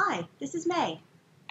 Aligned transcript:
Hi, 0.00 0.28
this 0.38 0.54
is 0.54 0.64
May. 0.64 1.00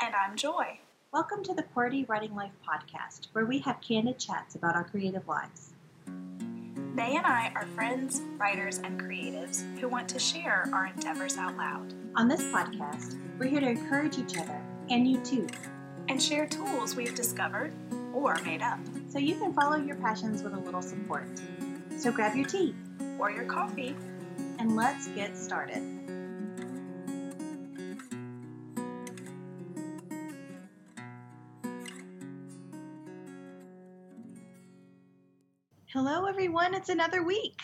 And 0.02 0.16
I'm 0.16 0.38
Joy. 0.38 0.80
Welcome 1.12 1.44
to 1.44 1.54
the 1.54 1.64
QWERTY 1.64 2.08
Writing 2.08 2.34
Life 2.34 2.54
podcast, 2.66 3.28
where 3.34 3.46
we 3.46 3.60
have 3.60 3.82
candid 3.82 4.20
chats 4.20 4.56
about 4.56 4.74
our 4.74 4.86
creative 4.86 5.28
lives. 5.28 5.74
May 6.06 7.18
and 7.18 7.26
I 7.26 7.52
are 7.56 7.68
friends, 7.76 8.22
writers, 8.38 8.78
and 8.78 9.02
creatives 9.02 9.66
who 9.80 9.90
want 9.90 10.08
to 10.08 10.18
share 10.18 10.70
our 10.74 10.86
endeavors 10.86 11.38
out 11.38 11.58
loud. 11.58 11.94
On 12.16 12.30
this 12.30 12.42
podcast, 12.44 13.20
we're 13.38 13.50
here 13.50 13.60
to 13.60 13.68
encourage 13.68 14.18
each 14.18 14.38
other, 14.38 14.62
and 14.90 15.06
you 15.06 15.20
too, 15.26 15.46
and 16.08 16.24
share 16.24 16.48
tools 16.48 16.96
we've 16.96 17.16
discovered 17.16 17.74
or 18.14 18.38
made 18.46 18.62
up. 18.62 18.80
So 19.10 19.20
you 19.20 19.36
can 19.36 19.52
follow 19.52 19.76
your 19.76 19.98
passions 19.98 20.42
with 20.42 20.54
a 20.54 20.60
little 20.60 20.82
support. 20.82 21.28
So 21.98 22.14
grab 22.14 22.34
your 22.34 22.48
tea 22.48 22.74
or 23.20 23.30
your 23.30 23.44
coffee 23.44 23.94
and 24.58 24.78
let's 24.78 25.10
get 25.10 25.38
started. 25.38 25.97
Hello, 36.00 36.26
everyone. 36.26 36.76
It's 36.76 36.90
another 36.90 37.24
week. 37.24 37.60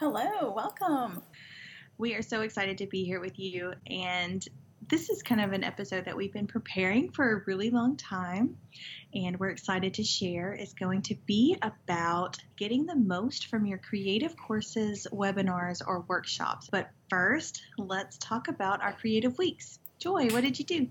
Hello, 0.00 0.50
welcome. 0.50 1.22
We 1.96 2.16
are 2.16 2.22
so 2.22 2.40
excited 2.40 2.78
to 2.78 2.88
be 2.88 3.04
here 3.04 3.20
with 3.20 3.38
you. 3.38 3.72
And 3.86 4.44
this 4.88 5.08
is 5.10 5.22
kind 5.22 5.40
of 5.40 5.52
an 5.52 5.62
episode 5.62 6.06
that 6.06 6.16
we've 6.16 6.32
been 6.32 6.48
preparing 6.48 7.12
for 7.12 7.30
a 7.30 7.44
really 7.46 7.70
long 7.70 7.96
time. 7.96 8.56
And 9.14 9.38
we're 9.38 9.50
excited 9.50 9.94
to 9.94 10.02
share. 10.02 10.52
It's 10.54 10.74
going 10.74 11.02
to 11.02 11.14
be 11.24 11.56
about 11.62 12.38
getting 12.56 12.84
the 12.84 12.96
most 12.96 13.46
from 13.46 13.64
your 13.64 13.78
creative 13.78 14.34
courses, 14.36 15.06
webinars, 15.12 15.80
or 15.86 16.00
workshops. 16.00 16.68
But 16.72 16.90
first, 17.08 17.62
let's 17.76 18.18
talk 18.18 18.48
about 18.48 18.82
our 18.82 18.92
creative 18.92 19.38
weeks. 19.38 19.78
Joy, 20.00 20.30
what 20.30 20.42
did 20.42 20.58
you 20.58 20.64
do? 20.64 20.88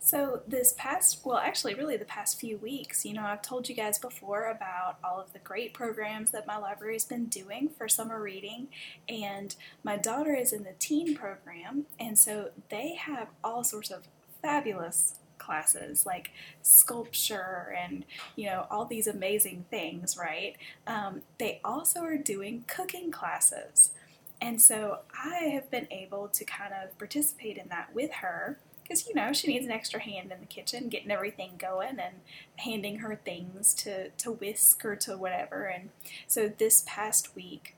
So, 0.00 0.42
this 0.46 0.74
past, 0.78 1.20
well, 1.24 1.38
actually, 1.38 1.74
really 1.74 1.96
the 1.96 2.04
past 2.04 2.38
few 2.38 2.56
weeks, 2.58 3.04
you 3.04 3.14
know, 3.14 3.24
I've 3.24 3.42
told 3.42 3.68
you 3.68 3.74
guys 3.74 3.98
before 3.98 4.48
about 4.48 4.96
all 5.02 5.20
of 5.20 5.32
the 5.32 5.40
great 5.40 5.74
programs 5.74 6.30
that 6.30 6.46
my 6.46 6.56
library's 6.56 7.04
been 7.04 7.26
doing 7.26 7.68
for 7.76 7.88
summer 7.88 8.20
reading. 8.22 8.68
And 9.08 9.54
my 9.82 9.96
daughter 9.96 10.34
is 10.34 10.52
in 10.52 10.62
the 10.62 10.74
teen 10.78 11.16
program, 11.16 11.86
and 11.98 12.18
so 12.18 12.50
they 12.68 12.94
have 12.94 13.28
all 13.42 13.64
sorts 13.64 13.90
of 13.90 14.04
fabulous 14.40 15.16
classes 15.38 16.04
like 16.04 16.30
sculpture 16.62 17.74
and 17.80 18.04
you 18.36 18.46
know 18.46 18.66
all 18.70 18.84
these 18.84 19.06
amazing 19.06 19.64
things 19.70 20.16
right 20.18 20.56
um, 20.86 21.22
they 21.38 21.60
also 21.64 22.00
are 22.00 22.18
doing 22.18 22.64
cooking 22.66 23.10
classes 23.10 23.92
and 24.40 24.60
so 24.60 24.98
i 25.24 25.44
have 25.44 25.70
been 25.70 25.86
able 25.90 26.28
to 26.28 26.44
kind 26.44 26.74
of 26.74 26.96
participate 26.98 27.56
in 27.56 27.68
that 27.68 27.88
with 27.94 28.12
her 28.14 28.58
because 28.88 29.06
you 29.06 29.14
know 29.14 29.32
she 29.32 29.48
needs 29.48 29.66
an 29.66 29.72
extra 29.72 30.00
hand 30.00 30.32
in 30.32 30.40
the 30.40 30.46
kitchen 30.46 30.88
getting 30.88 31.10
everything 31.10 31.52
going 31.58 31.98
and 31.98 32.16
handing 32.56 33.00
her 33.00 33.16
things 33.16 33.74
to 33.74 34.08
to 34.10 34.32
whisk 34.32 34.84
or 34.84 34.96
to 34.96 35.16
whatever. 35.16 35.64
And 35.64 35.90
so 36.26 36.48
this 36.48 36.84
past 36.86 37.34
week 37.36 37.74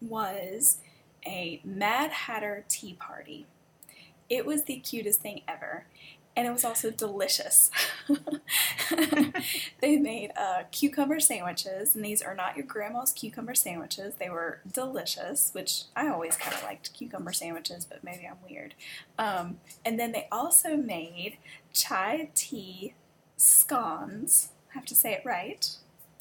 was 0.00 0.78
a 1.26 1.60
mad 1.64 2.10
hatter 2.10 2.64
tea 2.68 2.94
party. 2.94 3.46
It 4.30 4.46
was 4.46 4.64
the 4.64 4.76
cutest 4.76 5.20
thing 5.20 5.42
ever 5.48 5.86
and 6.36 6.46
it 6.46 6.52
was 6.52 6.64
also 6.64 6.90
delicious. 6.90 7.70
they 9.80 9.96
made 9.96 10.32
uh, 10.36 10.64
cucumber 10.72 11.20
sandwiches, 11.20 11.94
and 11.94 12.04
these 12.04 12.22
are 12.22 12.34
not 12.34 12.56
your 12.56 12.66
grandma's 12.66 13.12
cucumber 13.12 13.54
sandwiches. 13.54 14.14
They 14.16 14.28
were 14.28 14.60
delicious, 14.72 15.50
which 15.52 15.84
I 15.94 16.08
always 16.08 16.36
kind 16.36 16.54
of 16.54 16.62
liked 16.64 16.92
cucumber 16.92 17.32
sandwiches, 17.32 17.84
but 17.84 18.02
maybe 18.02 18.26
I'm 18.26 18.38
weird. 18.48 18.74
Um, 19.18 19.58
and 19.84 19.98
then 19.98 20.12
they 20.12 20.26
also 20.32 20.76
made 20.76 21.38
chai 21.72 22.30
tea 22.34 22.94
scones. 23.36 24.50
I 24.70 24.74
have 24.74 24.86
to 24.86 24.94
say 24.94 25.12
it 25.12 25.22
right. 25.24 25.68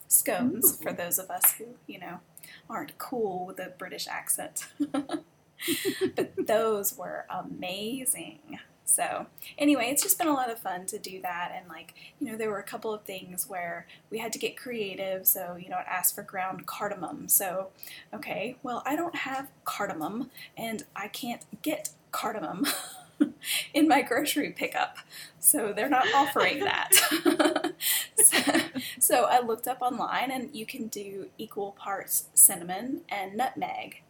Scones, 0.07 0.79
Ooh. 0.79 0.83
for 0.83 0.93
those 0.93 1.17
of 1.17 1.31
us 1.31 1.53
who, 1.53 1.65
you 1.87 1.99
know, 1.99 2.19
aren't 2.69 2.99
cool 2.99 3.47
with 3.47 3.59
a 3.59 3.73
British 3.77 4.07
accent. 4.07 4.67
but 6.15 6.33
those 6.37 6.95
were 6.95 7.25
amazing. 7.29 8.59
So, 8.85 9.27
anyway, 9.57 9.87
it's 9.89 10.03
just 10.03 10.17
been 10.17 10.27
a 10.27 10.33
lot 10.33 10.51
of 10.51 10.59
fun 10.59 10.85
to 10.87 10.99
do 10.99 11.21
that. 11.21 11.53
And, 11.55 11.67
like, 11.69 11.93
you 12.19 12.29
know, 12.29 12.37
there 12.37 12.49
were 12.49 12.59
a 12.59 12.63
couple 12.63 12.93
of 12.93 13.03
things 13.03 13.47
where 13.47 13.87
we 14.09 14.19
had 14.19 14.33
to 14.33 14.39
get 14.39 14.57
creative. 14.57 15.25
So, 15.25 15.55
you 15.59 15.69
know, 15.69 15.79
it 15.79 15.85
asked 15.87 16.15
for 16.15 16.23
ground 16.23 16.65
cardamom. 16.65 17.29
So, 17.29 17.69
okay, 18.13 18.57
well, 18.61 18.83
I 18.85 18.95
don't 18.95 19.15
have 19.15 19.49
cardamom 19.63 20.29
and 20.57 20.83
I 20.95 21.07
can't 21.07 21.43
get 21.61 21.89
cardamom. 22.11 22.67
in 23.73 23.87
my 23.87 24.01
grocery 24.01 24.51
pickup. 24.51 24.97
So 25.39 25.73
they're 25.73 25.89
not 25.89 26.07
offering 26.13 26.59
that. 26.63 26.91
so, 28.17 28.37
so, 28.99 29.23
I 29.25 29.39
looked 29.39 29.67
up 29.67 29.81
online 29.81 30.31
and 30.31 30.53
you 30.53 30.65
can 30.65 30.87
do 30.87 31.27
equal 31.37 31.71
parts 31.71 32.25
cinnamon 32.33 33.01
and 33.09 33.35
nutmeg 33.35 34.01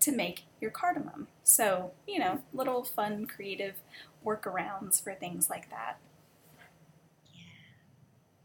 to 0.00 0.12
make 0.12 0.44
your 0.60 0.70
cardamom. 0.70 1.28
So, 1.42 1.92
you 2.06 2.18
know, 2.18 2.40
little 2.52 2.84
fun 2.84 3.26
creative 3.26 3.74
workarounds 4.24 5.02
for 5.02 5.14
things 5.14 5.48
like 5.50 5.70
that. 5.70 5.98
Yeah. 7.34 7.42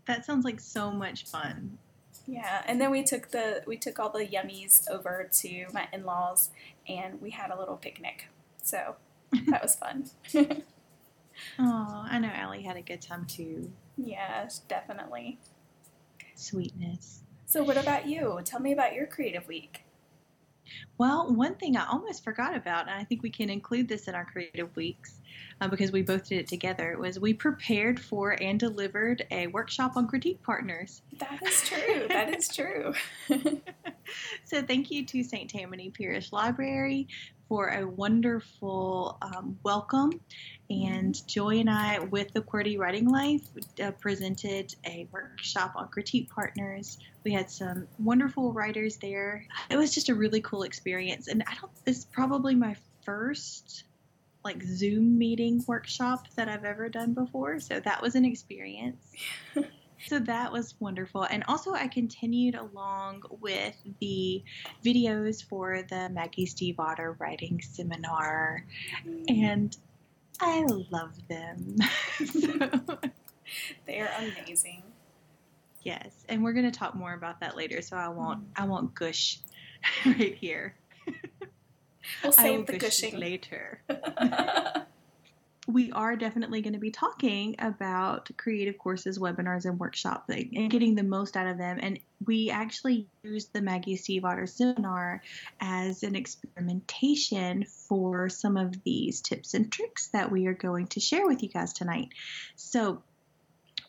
That 0.05 0.25
sounds 0.25 0.45
like 0.45 0.59
so 0.59 0.91
much 0.91 1.25
fun. 1.25 1.77
Yeah, 2.25 2.63
and 2.65 2.79
then 2.79 2.89
we 2.91 3.03
took 3.03 3.31
the 3.31 3.63
we 3.67 3.75
took 3.77 3.99
all 3.99 4.09
the 4.09 4.25
yummies 4.25 4.89
over 4.89 5.29
to 5.41 5.65
my 5.73 5.87
in-laws 5.91 6.51
and 6.87 7.21
we 7.21 7.31
had 7.31 7.51
a 7.51 7.57
little 7.59 7.75
picnic. 7.75 8.27
So, 8.61 8.95
that 9.47 9.61
was 9.61 9.75
fun. 9.75 10.09
oh, 11.59 12.05
I 12.09 12.19
know 12.19 12.31
Allie 12.33 12.63
had 12.63 12.77
a 12.77 12.81
good 12.81 13.01
time 13.01 13.25
too. 13.25 13.71
Yes, 13.97 14.59
definitely. 14.67 15.39
Sweetness. 16.35 17.21
So, 17.45 17.63
what 17.63 17.77
about 17.77 18.07
you? 18.07 18.39
Tell 18.45 18.59
me 18.59 18.71
about 18.71 18.93
your 18.93 19.05
creative 19.05 19.47
week. 19.47 19.83
Well, 20.97 21.33
one 21.33 21.55
thing 21.55 21.77
I 21.77 21.87
almost 21.87 22.23
forgot 22.23 22.55
about, 22.55 22.87
and 22.87 22.99
I 22.99 23.03
think 23.03 23.23
we 23.23 23.29
can 23.29 23.49
include 23.49 23.87
this 23.87 24.07
in 24.07 24.15
our 24.15 24.25
creative 24.25 24.75
weeks 24.75 25.21
uh, 25.61 25.67
because 25.67 25.91
we 25.91 26.01
both 26.01 26.27
did 26.29 26.39
it 26.39 26.47
together, 26.47 26.97
was 26.99 27.19
we 27.19 27.33
prepared 27.33 27.99
for 27.99 28.31
and 28.41 28.59
delivered 28.59 29.25
a 29.31 29.47
workshop 29.47 29.95
on 29.95 30.07
critique 30.07 30.41
partners. 30.43 31.01
That 31.19 31.41
is 31.45 31.61
true. 31.61 32.07
that 32.09 32.35
is 32.35 32.47
true. 32.47 32.93
so, 34.45 34.61
thank 34.61 34.91
you 34.91 35.05
to 35.05 35.23
St. 35.23 35.49
Tammany 35.49 35.89
Parish 35.89 36.31
Library 36.31 37.07
for 37.53 37.67
a 37.67 37.87
wonderful 37.87 39.15
um, 39.21 39.59
welcome. 39.61 40.09
And 40.71 41.15
Joy 41.27 41.59
and 41.59 41.69
I, 41.69 41.99
with 41.99 42.33
the 42.33 42.41
QWERTY 42.41 42.79
Writing 42.79 43.07
Life, 43.07 43.43
uh, 43.79 43.91
presented 43.91 44.73
a 44.87 45.07
workshop 45.11 45.73
on 45.75 45.89
critique 45.89 46.31
partners. 46.31 46.97
We 47.23 47.31
had 47.31 47.51
some 47.51 47.87
wonderful 47.99 48.51
writers 48.53 48.97
there. 48.97 49.45
It 49.69 49.77
was 49.77 49.93
just 49.93 50.09
a 50.09 50.15
really 50.15 50.41
cool 50.41 50.63
experience. 50.63 51.27
And 51.27 51.43
I 51.45 51.53
don't, 51.61 51.71
this 51.85 51.99
is 51.99 52.05
probably 52.05 52.55
my 52.55 52.75
first 53.05 53.83
like 54.43 54.63
Zoom 54.63 55.19
meeting 55.19 55.63
workshop 55.67 56.25
that 56.35 56.49
I've 56.49 56.65
ever 56.65 56.89
done 56.89 57.13
before. 57.13 57.59
So 57.59 57.79
that 57.79 58.01
was 58.01 58.15
an 58.15 58.25
experience. 58.25 59.13
So 60.07 60.19
that 60.19 60.51
was 60.51 60.75
wonderful. 60.79 61.23
And 61.23 61.43
also, 61.47 61.73
I 61.73 61.87
continued 61.87 62.55
along 62.55 63.23
with 63.41 63.75
the 63.99 64.43
videos 64.83 65.43
for 65.43 65.83
the 65.89 66.09
Maggie 66.09 66.45
Stiefvater 66.45 67.19
writing 67.19 67.61
seminar, 67.61 68.65
and 69.27 69.75
I 70.39 70.65
love 70.91 71.15
them. 71.27 71.77
so, 72.25 72.99
They're 73.85 74.11
amazing. 74.17 74.83
Yes, 75.83 76.25
and 76.29 76.43
we're 76.43 76.53
going 76.53 76.69
to 76.69 76.77
talk 76.77 76.95
more 76.95 77.13
about 77.13 77.41
that 77.41 77.57
later, 77.57 77.81
so 77.81 77.97
I 77.97 78.07
won't 78.07 78.39
mm-hmm. 78.39 78.63
I 78.63 78.65
won't 78.65 78.95
gush 78.95 79.39
right 80.05 80.35
here. 80.35 80.75
We'll 82.21 82.31
save 82.31 82.65
the 82.65 82.77
gushing 82.77 83.17
later 83.17 83.81
we 85.67 85.91
are 85.93 86.15
definitely 86.17 86.61
going 86.61 86.73
to 86.73 86.79
be 86.79 86.91
talking 86.91 87.55
about 87.59 88.29
creative 88.37 88.77
courses, 88.77 89.17
webinars, 89.17 89.65
and 89.65 89.79
workshops 89.79 90.29
and 90.29 90.69
getting 90.69 90.95
the 90.95 91.03
most 91.03 91.37
out 91.37 91.47
of 91.47 91.57
them. 91.57 91.79
And 91.81 91.99
we 92.25 92.49
actually 92.49 93.07
used 93.23 93.53
the 93.53 93.61
Maggie 93.61 93.97
Stiefvater 93.97 94.47
seminar 94.47 95.21
as 95.61 96.03
an 96.03 96.15
experimentation 96.15 97.65
for 97.87 98.27
some 98.27 98.57
of 98.57 98.83
these 98.83 99.21
tips 99.21 99.53
and 99.53 99.71
tricks 99.71 100.07
that 100.07 100.31
we 100.31 100.47
are 100.47 100.53
going 100.53 100.87
to 100.87 100.99
share 100.99 101.25
with 101.25 101.41
you 101.41 101.49
guys 101.49 101.71
tonight. 101.71 102.09
So, 102.55 103.01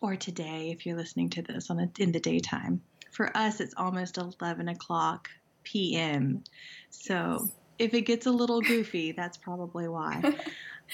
or 0.01 0.15
today, 0.15 0.71
if 0.71 0.87
you're 0.87 0.97
listening 0.97 1.31
to 1.31 1.43
this 1.43 1.71
on 1.71 1.81
a, 1.81 1.91
in 1.99 2.13
the 2.13 2.21
daytime. 2.21 2.83
For 3.11 3.37
us, 3.37 3.61
it's 3.61 3.75
almost 3.77 4.19
11 4.19 4.69
o'clock 4.69 5.29
p.m. 5.65 6.45
So, 6.91 7.39
yes. 7.41 7.53
if 7.79 7.95
it 7.95 8.03
gets 8.03 8.27
a 8.27 8.33
little 8.33 8.61
goofy, 8.61 9.13
that's 9.13 9.39
probably 9.39 9.89
why. 9.89 10.35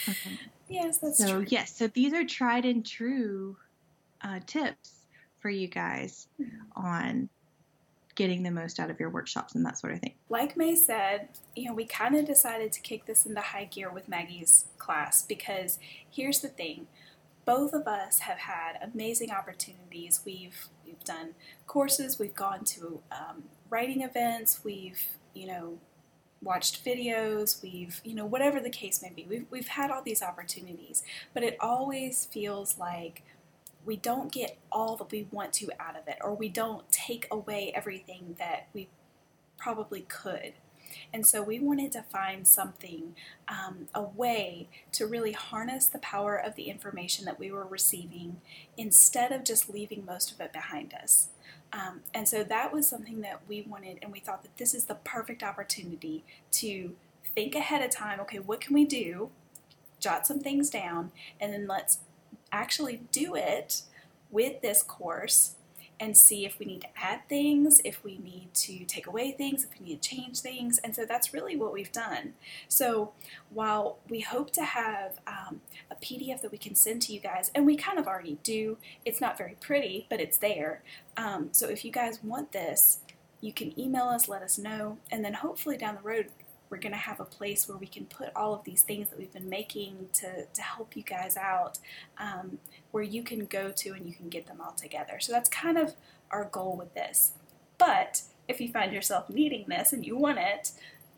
Okay. 0.08 0.38
Yes, 0.70 0.98
that's 0.98 1.18
so, 1.18 1.38
true. 1.38 1.46
yes, 1.48 1.76
so 1.76 1.88
these 1.88 2.14
are 2.14 2.24
tried 2.24 2.64
and 2.64 2.86
true 2.86 3.56
uh, 4.22 4.38
tips 4.46 5.00
for 5.40 5.50
you 5.50 5.66
guys 5.66 6.28
mm-hmm. 6.40 6.56
on 6.76 7.28
getting 8.14 8.42
the 8.42 8.50
most 8.50 8.78
out 8.78 8.90
of 8.90 9.00
your 9.00 9.10
workshops 9.10 9.54
and 9.54 9.64
that 9.64 9.78
sort 9.78 9.94
of 9.94 10.00
thing. 10.00 10.14
Like 10.28 10.56
May 10.56 10.76
said, 10.76 11.28
you 11.56 11.66
know, 11.66 11.74
we 11.74 11.86
kind 11.86 12.14
of 12.14 12.26
decided 12.26 12.70
to 12.72 12.80
kick 12.80 13.06
this 13.06 13.26
into 13.26 13.40
high 13.40 13.64
gear 13.64 13.90
with 13.90 14.08
Maggie's 14.08 14.66
class 14.78 15.22
because 15.22 15.78
here's 16.08 16.40
the 16.40 16.48
thing. 16.48 16.86
Both 17.44 17.72
of 17.72 17.86
us 17.88 18.20
have 18.20 18.38
had 18.38 18.78
amazing 18.82 19.30
opportunities. 19.30 20.20
We've 20.24 20.68
we've 20.84 21.02
done 21.02 21.30
courses, 21.66 22.18
we've 22.18 22.34
gone 22.34 22.64
to 22.64 23.00
um, 23.10 23.44
writing 23.70 24.02
events, 24.02 24.60
we've 24.62 25.00
you 25.34 25.46
know 25.46 25.78
watched 26.42 26.84
videos, 26.84 27.62
we've, 27.62 28.00
you 28.04 28.14
know, 28.14 28.24
whatever 28.24 28.60
the 28.60 28.70
case 28.70 29.02
may 29.02 29.10
be. 29.10 29.26
We've, 29.28 29.46
we've 29.50 29.68
had 29.68 29.90
all 29.90 30.02
these 30.02 30.22
opportunities, 30.22 31.02
but 31.34 31.42
it 31.42 31.56
always 31.60 32.26
feels 32.26 32.78
like 32.78 33.22
we 33.84 33.96
don't 33.96 34.32
get 34.32 34.58
all 34.70 34.96
that 34.96 35.10
we 35.10 35.26
want 35.30 35.52
to 35.54 35.70
out 35.78 35.96
of 35.96 36.06
it, 36.08 36.18
or 36.22 36.34
we 36.34 36.48
don't 36.48 36.90
take 36.90 37.26
away 37.30 37.72
everything 37.74 38.36
that 38.38 38.68
we 38.72 38.88
probably 39.56 40.02
could. 40.02 40.54
And 41.12 41.26
so 41.26 41.42
we 41.42 41.58
wanted 41.58 41.92
to 41.92 42.02
find 42.02 42.46
something, 42.46 43.14
um, 43.48 43.88
a 43.94 44.02
way 44.02 44.68
to 44.92 45.06
really 45.06 45.32
harness 45.32 45.86
the 45.86 45.98
power 45.98 46.36
of 46.36 46.56
the 46.56 46.64
information 46.64 47.24
that 47.26 47.38
we 47.38 47.50
were 47.50 47.64
receiving 47.64 48.40
instead 48.76 49.32
of 49.32 49.44
just 49.44 49.70
leaving 49.70 50.04
most 50.04 50.32
of 50.32 50.40
it 50.40 50.52
behind 50.52 50.92
us. 50.94 51.28
Um, 51.72 52.00
and 52.12 52.28
so 52.28 52.42
that 52.42 52.72
was 52.72 52.88
something 52.88 53.20
that 53.20 53.42
we 53.48 53.62
wanted, 53.62 53.98
and 54.02 54.12
we 54.12 54.20
thought 54.20 54.42
that 54.42 54.56
this 54.56 54.74
is 54.74 54.84
the 54.84 54.96
perfect 54.96 55.42
opportunity 55.42 56.24
to 56.52 56.96
think 57.34 57.54
ahead 57.54 57.82
of 57.82 57.90
time 57.90 58.20
okay, 58.20 58.38
what 58.38 58.60
can 58.60 58.74
we 58.74 58.84
do? 58.84 59.30
Jot 60.00 60.26
some 60.26 60.40
things 60.40 60.70
down, 60.70 61.12
and 61.40 61.52
then 61.52 61.66
let's 61.66 61.98
actually 62.50 63.02
do 63.12 63.34
it 63.34 63.82
with 64.30 64.60
this 64.62 64.82
course 64.82 65.54
and 66.00 66.16
see 66.16 66.46
if 66.46 66.58
we 66.58 66.64
need 66.64 66.80
to 66.80 66.88
add 66.96 67.28
things, 67.28 67.82
if 67.84 68.02
we 68.02 68.18
need 68.18 68.48
to 68.54 68.84
take 68.86 69.06
away 69.06 69.32
things, 69.32 69.64
if 69.64 69.78
we 69.78 69.86
need 69.86 70.02
to 70.02 70.08
change 70.08 70.40
things. 70.40 70.78
And 70.78 70.96
so 70.96 71.04
that's 71.04 71.34
really 71.34 71.56
what 71.56 71.74
we've 71.74 71.92
done. 71.92 72.32
So 72.68 73.12
while 73.50 73.98
we 74.08 74.20
hope 74.20 74.50
to 74.52 74.64
have 74.64 75.20
um, 75.26 75.60
a 75.90 75.94
PDF 75.96 76.40
that 76.40 76.50
we 76.50 76.58
can 76.58 76.74
send 76.74 77.02
to 77.02 77.12
you 77.12 77.20
guys, 77.20 77.50
and 77.54 77.66
we 77.66 77.76
kind 77.76 77.98
of 77.98 78.06
already 78.06 78.38
do, 78.42 78.78
it's 79.04 79.20
not 79.20 79.36
very 79.36 79.56
pretty, 79.60 80.06
but 80.08 80.20
it's 80.20 80.38
there. 80.38 80.82
Um, 81.18 81.50
so 81.52 81.68
if 81.68 81.84
you 81.84 81.92
guys 81.92 82.24
want 82.24 82.52
this, 82.52 83.00
you 83.42 83.52
can 83.52 83.78
email 83.78 84.04
us, 84.04 84.28
let 84.28 84.42
us 84.42 84.58
know, 84.58 84.98
and 85.10 85.24
then 85.24 85.34
hopefully 85.34 85.76
down 85.76 85.96
the 85.96 86.02
road 86.02 86.26
we're 86.70 86.78
going 86.78 86.92
to 86.92 86.98
have 86.98 87.18
a 87.18 87.24
place 87.24 87.68
where 87.68 87.76
we 87.76 87.86
can 87.86 88.06
put 88.06 88.30
all 88.34 88.54
of 88.54 88.64
these 88.64 88.82
things 88.82 89.08
that 89.10 89.18
we've 89.18 89.32
been 89.32 89.50
making 89.50 90.08
to, 90.14 90.46
to 90.46 90.62
help 90.62 90.96
you 90.96 91.02
guys 91.02 91.36
out, 91.36 91.78
um, 92.18 92.58
where 92.92 93.02
you 93.02 93.22
can 93.24 93.44
go 93.46 93.72
to 93.72 93.90
and 93.90 94.06
you 94.06 94.14
can 94.14 94.28
get 94.28 94.46
them 94.46 94.60
all 94.60 94.72
together. 94.72 95.18
So 95.18 95.32
that's 95.32 95.48
kind 95.48 95.76
of 95.76 95.94
our 96.30 96.44
goal 96.44 96.76
with 96.76 96.94
this. 96.94 97.32
But 97.76 98.22
if 98.46 98.60
you 98.60 98.70
find 98.70 98.92
yourself 98.92 99.28
needing 99.28 99.64
this 99.68 99.92
and 99.92 100.06
you 100.06 100.16
want 100.16 100.38
it, 100.38 100.70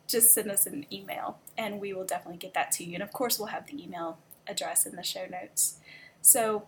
just 0.09 0.33
send 0.33 0.51
us 0.51 0.67
an 0.67 0.87
email 0.91 1.39
and 1.57 1.81
we 1.81 1.93
will 1.93 2.05
definitely 2.05 2.39
get 2.39 2.55
that 2.55 2.73
to 2.73 2.85
you. 2.85 2.95
And 2.95 3.03
of 3.03 3.13
course, 3.13 3.39
we'll 3.39 3.49
have 3.49 3.67
the 3.67 3.83
email 3.83 4.19
address 4.47 4.87
in 4.87 4.97
the 4.97 5.03
show 5.03 5.27
notes. 5.31 5.77
So 6.23 6.67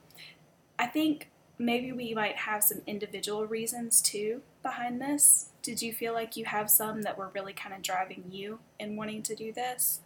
I 0.79 0.87
think 0.87 1.31
maybe 1.59 1.93
we 1.93 2.15
might 2.15 2.37
have 2.37 2.63
some 2.63 2.83
individual 2.87 3.47
reasons 3.47 4.03
too 4.03 4.43
behind 4.65 5.01
this. 5.01 5.51
Did 5.63 5.81
you 5.81 5.93
feel 5.93 6.13
like 6.13 6.37
you 6.37 6.45
have 6.47 6.69
some 6.69 7.03
that 7.03 7.17
were 7.17 7.31
really 7.33 7.53
kind 7.53 7.73
of 7.73 7.83
driving 7.83 8.25
you 8.29 8.59
in 8.81 8.97
wanting 8.97 9.23
to 9.23 9.37
do 9.37 9.53
this? 9.53 10.01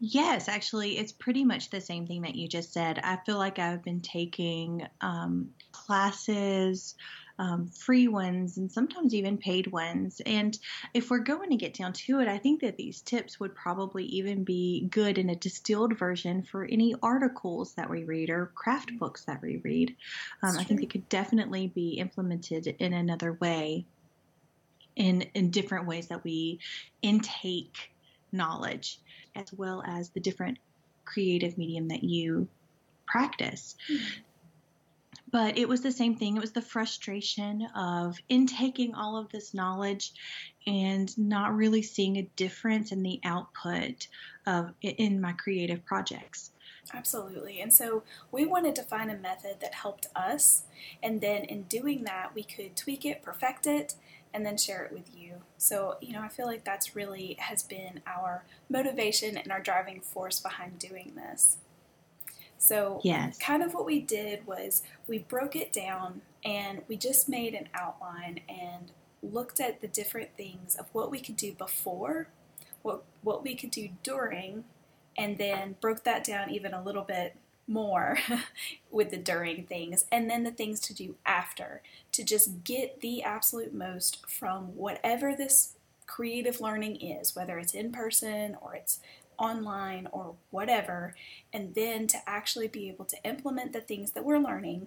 Yes, 0.00 0.48
actually, 0.48 0.96
it's 0.96 1.12
pretty 1.12 1.44
much 1.44 1.70
the 1.70 1.80
same 1.80 2.06
thing 2.06 2.22
that 2.22 2.36
you 2.36 2.48
just 2.48 2.72
said. 2.72 2.98
I 3.02 3.18
feel 3.26 3.36
like 3.36 3.58
I've 3.58 3.82
been 3.82 4.00
taking 4.00 4.86
um, 5.00 5.50
classes, 5.72 6.94
um, 7.38 7.68
free 7.68 8.08
ones, 8.08 8.56
and 8.56 8.70
sometimes 8.70 9.14
even 9.14 9.36
paid 9.38 9.66
ones. 9.66 10.20
And 10.24 10.58
if 10.94 11.10
we're 11.10 11.18
going 11.18 11.50
to 11.50 11.56
get 11.56 11.74
down 11.74 11.92
to 11.92 12.20
it, 12.20 12.28
I 12.28 12.38
think 12.38 12.62
that 12.62 12.76
these 12.76 13.02
tips 13.02 13.38
would 13.38 13.54
probably 13.54 14.04
even 14.04 14.44
be 14.44 14.88
good 14.90 15.18
in 15.18 15.30
a 15.30 15.36
distilled 15.36 15.98
version 15.98 16.42
for 16.42 16.64
any 16.64 16.94
articles 17.02 17.74
that 17.74 17.90
we 17.90 18.04
read 18.04 18.30
or 18.30 18.52
craft 18.54 18.98
books 18.98 19.24
that 19.24 19.42
we 19.42 19.58
read. 19.58 19.96
Um, 20.42 20.56
I 20.58 20.64
think 20.64 20.80
they 20.80 20.86
could 20.86 21.08
definitely 21.08 21.68
be 21.68 21.98
implemented 21.98 22.66
in 22.78 22.92
another 22.92 23.34
way 23.34 23.86
in 24.96 25.22
in 25.34 25.50
different 25.50 25.86
ways 25.86 26.08
that 26.08 26.24
we 26.24 26.58
intake 27.02 27.92
knowledge 28.32 28.98
as 29.34 29.52
well 29.52 29.82
as 29.86 30.10
the 30.10 30.20
different 30.20 30.58
creative 31.04 31.56
medium 31.58 31.88
that 31.88 32.02
you 32.02 32.48
practice. 33.06 33.76
Mm-hmm. 33.90 34.20
But 35.30 35.58
it 35.58 35.68
was 35.68 35.80
the 35.80 35.92
same 35.92 36.16
thing. 36.16 36.36
It 36.36 36.40
was 36.40 36.52
the 36.52 36.62
frustration 36.62 37.66
of 37.74 38.16
intaking 38.28 38.94
all 38.94 39.16
of 39.16 39.28
this 39.30 39.54
knowledge 39.54 40.12
and 40.66 41.16
not 41.18 41.56
really 41.56 41.82
seeing 41.82 42.16
a 42.16 42.30
difference 42.36 42.92
in 42.92 43.02
the 43.02 43.20
output 43.24 44.06
of 44.46 44.72
in 44.80 45.20
my 45.20 45.32
creative 45.32 45.84
projects. 45.84 46.52
Absolutely. 46.94 47.60
And 47.60 47.72
so 47.74 48.04
we 48.30 48.44
wanted 48.44 48.76
to 48.76 48.82
find 48.82 49.10
a 49.10 49.16
method 49.16 49.56
that 49.60 49.74
helped 49.74 50.06
us. 50.14 50.62
And 51.02 51.20
then 51.20 51.42
in 51.42 51.62
doing 51.64 52.04
that, 52.04 52.34
we 52.34 52.44
could 52.44 52.76
tweak 52.76 53.04
it, 53.04 53.22
perfect 53.22 53.66
it, 53.66 53.94
and 54.32 54.46
then 54.46 54.56
share 54.56 54.84
it 54.84 54.92
with 54.92 55.16
you. 55.16 55.42
So, 55.58 55.96
you 56.00 56.12
know, 56.12 56.22
I 56.22 56.28
feel 56.28 56.46
like 56.46 56.64
that's 56.64 56.94
really 56.94 57.36
has 57.40 57.62
been 57.62 58.00
our 58.06 58.44
motivation 58.68 59.36
and 59.36 59.50
our 59.50 59.60
driving 59.60 60.00
force 60.00 60.38
behind 60.38 60.78
doing 60.78 61.12
this. 61.16 61.56
So, 62.58 63.00
yes. 63.04 63.38
kind 63.38 63.62
of 63.62 63.74
what 63.74 63.86
we 63.86 64.00
did 64.00 64.46
was 64.46 64.82
we 65.06 65.18
broke 65.18 65.56
it 65.56 65.72
down 65.72 66.22
and 66.44 66.82
we 66.88 66.96
just 66.96 67.28
made 67.28 67.54
an 67.54 67.68
outline 67.74 68.40
and 68.48 68.92
looked 69.22 69.60
at 69.60 69.80
the 69.80 69.88
different 69.88 70.36
things 70.36 70.74
of 70.76 70.86
what 70.92 71.10
we 71.10 71.20
could 71.20 71.36
do 71.36 71.52
before, 71.52 72.28
what 72.82 73.02
what 73.22 73.42
we 73.42 73.54
could 73.54 73.70
do 73.70 73.88
during, 74.02 74.64
and 75.18 75.38
then 75.38 75.76
broke 75.80 76.04
that 76.04 76.24
down 76.24 76.50
even 76.50 76.72
a 76.72 76.82
little 76.82 77.02
bit 77.02 77.36
more 77.68 78.18
with 78.90 79.10
the 79.10 79.16
during 79.16 79.64
things 79.64 80.04
and 80.12 80.30
then 80.30 80.44
the 80.44 80.52
things 80.52 80.78
to 80.78 80.94
do 80.94 81.16
after 81.26 81.82
to 82.12 82.22
just 82.22 82.62
get 82.62 83.00
the 83.00 83.24
absolute 83.24 83.74
most 83.74 84.24
from 84.30 84.76
whatever 84.76 85.34
this 85.34 85.74
creative 86.06 86.60
learning 86.60 86.96
is, 86.96 87.34
whether 87.34 87.58
it's 87.58 87.74
in 87.74 87.92
person 87.92 88.56
or 88.60 88.74
it's 88.74 89.00
online 89.38 90.08
or 90.12 90.34
whatever, 90.50 91.14
and 91.52 91.74
then 91.74 92.06
to 92.08 92.18
actually 92.26 92.68
be 92.68 92.88
able 92.88 93.04
to 93.06 93.16
implement 93.24 93.72
the 93.72 93.80
things 93.80 94.12
that 94.12 94.24
we're 94.24 94.38
learning 94.38 94.86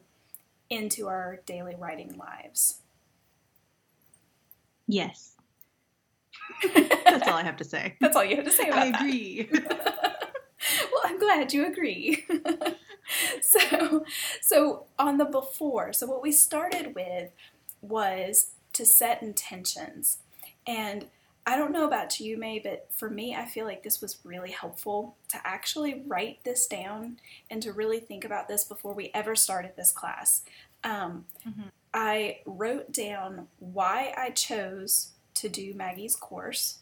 into 0.70 1.08
our 1.08 1.40
daily 1.46 1.76
writing 1.76 2.18
lives. 2.18 2.80
Yes. 4.88 5.36
That's 6.74 7.28
all 7.28 7.36
I 7.36 7.44
have 7.44 7.58
to 7.58 7.64
say. 7.64 7.96
That's 8.00 8.16
all 8.16 8.24
you 8.24 8.36
have 8.38 8.46
to 8.46 8.52
say 8.52 8.70
about 8.70 8.80
I 8.80 8.86
agree. 8.88 9.50
well, 9.70 11.02
I'm 11.06 11.20
glad 11.20 11.54
you 11.54 11.66
agree. 11.66 12.26
so, 13.42 14.06
so 14.42 14.86
on 14.98 15.18
the 15.18 15.26
before, 15.26 15.94
so 15.94 16.08
what 16.08 16.22
we 16.22 16.32
started 16.32 16.96
with 16.96 17.32
was 17.82 18.52
to 18.74 18.86
set 18.86 19.22
intentions. 19.22 20.18
And 20.66 21.06
I 21.46 21.58
don't 21.58 21.72
know 21.72 21.88
about 21.88 22.20
you, 22.20 22.38
May, 22.38 22.60
but 22.60 22.88
for 22.94 23.10
me, 23.10 23.36
I 23.36 23.46
feel 23.46 23.66
like 23.66 23.84
this 23.84 24.02
was 24.02 24.20
really 24.24 24.52
helpful 24.52 25.16
to 25.30 25.40
actually 25.44 26.04
write 26.06 26.44
this 26.44 26.68
down 26.68 27.18
and 27.50 27.62
to 27.64 27.74
really 27.74 28.00
think 28.00 28.24
about 28.24 28.48
this 28.48 28.64
before 28.64 28.94
we 28.94 29.10
ever 29.14 29.36
started 29.36 29.72
this 29.76 29.92
class. 29.92 30.44
Um, 30.84 31.26
mm-hmm. 31.48 31.70
I 31.94 32.40
wrote 32.46 32.92
down 32.92 33.48
why 33.58 34.14
I 34.16 34.30
chose 34.30 35.12
to 35.36 35.50
do 35.50 35.74
Maggie's 35.74 36.16
course 36.16 36.80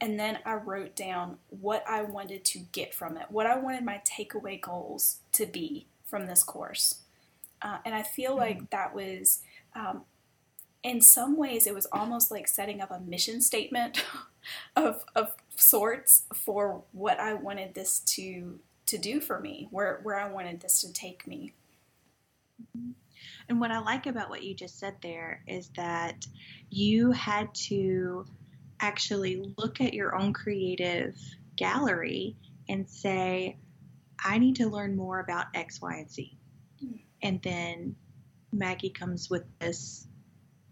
and 0.00 0.18
then 0.18 0.38
I 0.44 0.54
wrote 0.54 0.94
down 0.94 1.38
what 1.48 1.84
I 1.88 2.02
wanted 2.02 2.44
to 2.46 2.60
get 2.72 2.94
from 2.94 3.16
it, 3.16 3.26
what 3.30 3.46
I 3.46 3.58
wanted 3.58 3.84
my 3.84 4.00
takeaway 4.04 4.60
goals 4.60 5.18
to 5.32 5.46
be 5.46 5.86
from 6.04 6.26
this 6.26 6.42
course. 6.42 7.00
Uh, 7.60 7.78
and 7.84 7.94
I 7.94 8.02
feel 8.02 8.32
mm-hmm. 8.32 8.40
like 8.40 8.70
that 8.70 8.94
was, 8.94 9.42
um, 9.74 10.02
in 10.82 11.00
some 11.00 11.36
ways, 11.36 11.66
it 11.66 11.74
was 11.74 11.86
almost 11.92 12.30
like 12.30 12.46
setting 12.48 12.80
up 12.80 12.90
a 12.90 13.00
mission 13.00 13.40
statement 13.40 14.04
of, 14.76 15.04
of 15.14 15.34
sorts 15.56 16.22
for 16.32 16.82
what 16.92 17.18
I 17.18 17.34
wanted 17.34 17.74
this 17.74 18.00
to 18.00 18.60
to 18.86 18.96
do 18.96 19.20
for 19.20 19.38
me, 19.38 19.68
where 19.70 20.00
where 20.02 20.18
I 20.18 20.30
wanted 20.30 20.60
this 20.60 20.80
to 20.80 20.92
take 20.92 21.26
me. 21.26 21.52
And 23.48 23.60
what 23.60 23.70
I 23.70 23.80
like 23.80 24.06
about 24.06 24.30
what 24.30 24.42
you 24.42 24.54
just 24.54 24.78
said 24.78 24.96
there 25.02 25.42
is 25.46 25.68
that 25.76 26.26
you 26.70 27.12
had 27.12 27.54
to 27.66 28.26
actually 28.80 29.52
look 29.56 29.80
at 29.80 29.94
your 29.94 30.16
own 30.16 30.32
creative 30.32 31.16
gallery 31.56 32.36
and 32.68 32.88
say, 32.88 33.56
I 34.22 34.38
need 34.38 34.56
to 34.56 34.68
learn 34.68 34.96
more 34.96 35.20
about 35.20 35.46
X, 35.54 35.80
Y, 35.80 35.96
and 35.96 36.10
Z. 36.10 36.36
Hmm. 36.80 36.92
And 37.22 37.42
then 37.42 37.96
Maggie 38.52 38.90
comes 38.90 39.28
with 39.30 39.44
this 39.58 40.07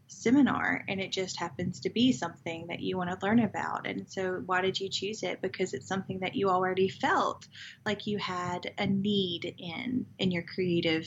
seminar 0.08 0.84
and 0.88 1.00
it 1.00 1.12
just 1.12 1.38
happens 1.38 1.80
to 1.80 1.90
be 1.90 2.12
something 2.12 2.66
that 2.68 2.80
you 2.80 2.96
want 2.96 3.10
to 3.10 3.26
learn 3.26 3.40
about. 3.40 3.86
And 3.86 4.08
so 4.08 4.42
why 4.46 4.60
did 4.60 4.78
you 4.78 4.88
choose 4.88 5.22
it? 5.22 5.40
Because 5.42 5.74
it's 5.74 5.88
something 5.88 6.20
that 6.20 6.34
you 6.34 6.48
already 6.48 6.88
felt 6.88 7.46
like 7.84 8.06
you 8.06 8.18
had 8.18 8.72
a 8.78 8.86
need 8.86 9.54
in 9.58 10.06
in 10.18 10.30
your 10.30 10.42
creative, 10.42 11.06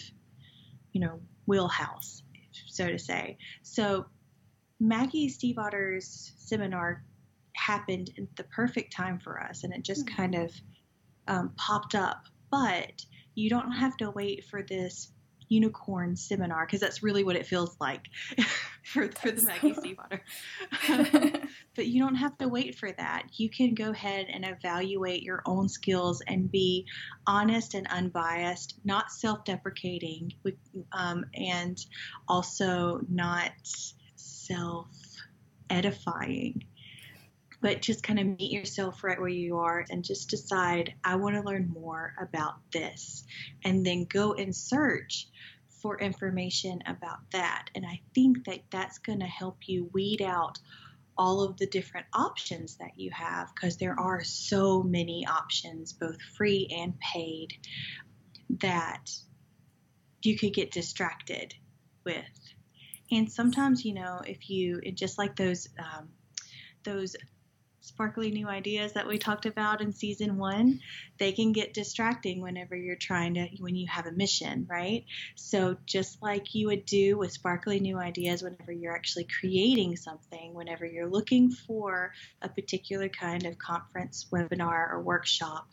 you 0.91 1.01
know, 1.01 1.19
wheelhouse, 1.45 2.23
so 2.67 2.87
to 2.87 2.99
say. 2.99 3.37
So 3.63 4.05
Maggie 4.79 5.29
Stiefvater's 5.29 6.33
seminar 6.37 7.03
happened 7.55 8.11
at 8.17 8.35
the 8.35 8.43
perfect 8.43 8.93
time 8.93 9.19
for 9.19 9.41
us, 9.41 9.63
and 9.63 9.73
it 9.73 9.83
just 9.83 10.05
mm-hmm. 10.05 10.15
kind 10.15 10.35
of 10.35 10.53
um, 11.27 11.51
popped 11.57 11.95
up. 11.95 12.25
But 12.51 13.05
you 13.35 13.49
don't 13.49 13.71
have 13.71 13.95
to 13.97 14.11
wait 14.11 14.45
for 14.45 14.63
this 14.63 15.11
unicorn 15.49 16.15
seminar 16.15 16.65
because 16.65 16.79
that's 16.79 17.03
really 17.03 17.23
what 17.23 17.35
it 17.35 17.45
feels 17.45 17.75
like 17.81 18.03
for, 18.83 19.11
for 19.11 19.31
the 19.31 19.41
Maggie 19.41 19.73
Stiefvater. 19.73 20.21
but 21.75 21.87
you 21.87 22.01
don't 22.01 22.15
have 22.15 22.37
to 22.37 22.47
wait 22.47 22.75
for 22.75 22.91
that. 22.93 23.23
You 23.33 23.49
can 23.49 23.73
go 23.73 23.89
ahead 23.89 24.27
and 24.31 24.45
evaluate 24.45 25.23
your 25.23 25.41
own 25.45 25.67
skills 25.67 26.21
and 26.27 26.51
be 26.51 26.85
honest 27.27 27.73
and 27.73 27.87
unbiased, 27.87 28.75
not 28.85 29.11
self 29.11 29.43
deprecating, 29.43 30.31
um, 30.93 31.25
and 31.35 31.85
also 32.27 33.01
not 33.09 33.51
self 34.15 34.87
edifying 35.69 36.63
but 37.61 37.81
just 37.81 38.03
kind 38.03 38.19
of 38.19 38.27
meet 38.27 38.51
yourself 38.51 39.03
right 39.03 39.19
where 39.19 39.27
you 39.29 39.57
are 39.57 39.85
and 39.89 40.03
just 40.03 40.29
decide, 40.29 40.93
I 41.03 41.15
want 41.15 41.35
to 41.35 41.41
learn 41.41 41.69
more 41.69 42.13
about 42.21 42.55
this. 42.71 43.23
And 43.63 43.85
then 43.85 44.05
go 44.05 44.33
and 44.33 44.55
search 44.55 45.27
for 45.81 45.99
information 45.99 46.81
about 46.85 47.19
that. 47.31 47.69
And 47.75 47.85
I 47.85 48.01
think 48.13 48.45
that 48.45 48.59
that's 48.71 48.99
going 48.99 49.19
to 49.19 49.25
help 49.25 49.57
you 49.67 49.89
weed 49.93 50.21
out 50.21 50.59
all 51.17 51.41
of 51.41 51.57
the 51.57 51.67
different 51.67 52.07
options 52.13 52.77
that 52.77 52.91
you 52.95 53.11
have 53.11 53.53
because 53.53 53.75
there 53.75 53.99
are 53.99 54.23
so 54.23 54.81
many 54.81 55.25
options, 55.27 55.91
both 55.91 56.21
free 56.37 56.69
and 56.71 56.97
paid, 56.99 57.53
that 58.61 59.11
you 60.21 60.37
could 60.37 60.53
get 60.53 60.71
distracted 60.71 61.53
with. 62.05 62.23
And 63.11 63.29
sometimes, 63.29 63.83
you 63.83 63.93
know, 63.93 64.21
if 64.25 64.49
you 64.49 64.81
just 64.93 65.17
like 65.17 65.35
those 65.35 65.67
um, 65.77 66.09
those 66.83 67.15
sparkly 67.89 68.31
new 68.31 68.47
ideas 68.47 68.93
that 68.93 69.07
we 69.07 69.17
talked 69.17 69.45
about 69.45 69.81
in 69.81 69.91
season 69.91 70.37
one, 70.37 70.79
they 71.17 71.31
can 71.31 71.51
get 71.51 71.73
distracting 71.73 72.41
whenever 72.41 72.75
you're 72.75 72.95
trying 72.95 73.33
to, 73.33 73.47
when 73.59 73.75
you 73.75 73.87
have 73.87 74.05
a 74.05 74.11
mission, 74.11 74.65
right? 74.69 75.05
So, 75.35 75.75
just 75.85 76.21
like 76.21 76.55
you 76.55 76.67
would 76.67 76.85
do 76.85 77.17
with 77.17 77.31
sparkly 77.31 77.79
new 77.79 77.97
ideas 77.97 78.41
whenever 78.41 78.71
you're 78.71 78.95
actually 78.95 79.25
creating 79.39 79.97
something, 79.97 80.53
whenever 80.53 80.85
you're 80.85 81.09
looking 81.09 81.51
for 81.51 82.13
a 82.41 82.47
particular 82.47 83.09
kind 83.09 83.45
of 83.45 83.57
conference, 83.57 84.27
webinar, 84.31 84.91
or 84.91 85.01
workshop, 85.01 85.67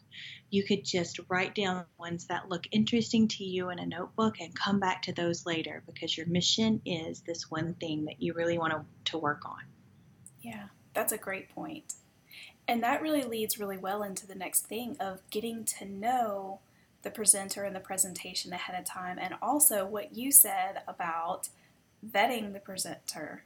you 0.50 0.64
could 0.64 0.85
just 0.85 1.20
write 1.28 1.54
down 1.54 1.85
ones 1.99 2.26
that 2.26 2.49
look 2.49 2.66
interesting 2.73 3.28
to 3.28 3.44
you 3.44 3.70
in 3.70 3.78
a 3.78 3.87
notebook 3.87 4.40
and 4.40 4.54
come 4.54 4.80
back 4.80 5.02
to 5.02 5.12
those 5.12 5.44
later 5.44 5.82
because 5.87 6.16
your 6.16 6.26
mission 6.26 6.80
is 6.87 7.20
this 7.20 7.50
one 7.50 7.75
thing 7.75 8.06
that 8.06 8.23
you 8.23 8.32
really 8.32 8.58
want 8.58 8.73
to, 8.73 9.12
to 9.12 9.18
work 9.18 9.42
on. 9.44 9.61
Yeah, 10.40 10.68
that's 10.94 11.12
a 11.12 11.18
great 11.18 11.54
point. 11.54 11.92
And 12.68 12.82
that 12.82 13.00
really 13.00 13.23
leads 13.23 13.58
really 13.58 13.78
well 13.78 14.02
into 14.02 14.26
the 14.26 14.35
next 14.35 14.66
thing 14.66 14.96
of 14.99 15.20
getting 15.30 15.64
to 15.64 15.85
know 15.85 16.61
the 17.02 17.11
presenter 17.11 17.62
and 17.62 17.76
the 17.76 17.80
presentation 17.80 18.52
ahead 18.52 18.78
of 18.78 18.85
time, 18.85 19.18
and 19.20 19.35
also 19.40 19.87
what 19.87 20.16
you 20.16 20.32
said 20.32 20.82
about 20.88 21.49
vetting 22.04 22.52
the 22.52 22.58
presenter. 22.58 23.44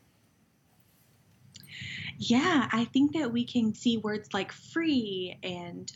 Yeah, 2.17 2.69
I 2.73 2.85
think 2.87 3.13
that 3.13 3.33
we 3.33 3.45
can 3.45 3.75
see 3.75 3.99
words 3.99 4.33
like 4.33 4.53
free 4.53 5.39
and 5.43 5.93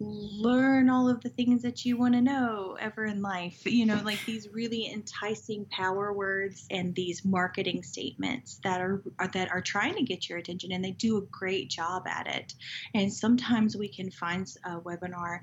learn 0.00 0.90
all 0.90 1.08
of 1.08 1.20
the 1.20 1.28
things 1.28 1.62
that 1.62 1.84
you 1.84 1.96
want 1.96 2.14
to 2.14 2.20
know 2.20 2.76
ever 2.80 3.04
in 3.04 3.22
life. 3.22 3.64
You 3.64 3.86
know, 3.86 4.00
like 4.04 4.24
these 4.24 4.48
really 4.52 4.90
enticing 4.92 5.66
power 5.66 6.12
words 6.12 6.66
and 6.70 6.94
these 6.94 7.24
marketing 7.24 7.82
statements 7.82 8.60
that 8.64 8.80
are, 8.80 9.02
are 9.18 9.28
that 9.28 9.50
are 9.50 9.60
trying 9.60 9.94
to 9.94 10.02
get 10.02 10.28
your 10.28 10.38
attention, 10.38 10.72
and 10.72 10.84
they 10.84 10.90
do 10.90 11.18
a 11.18 11.22
great 11.22 11.70
job 11.70 12.06
at 12.06 12.26
it. 12.26 12.54
And 12.94 13.12
sometimes 13.12 13.76
we 13.76 13.88
can 13.88 14.10
find 14.10 14.46
a 14.64 14.80
webinar 14.80 15.40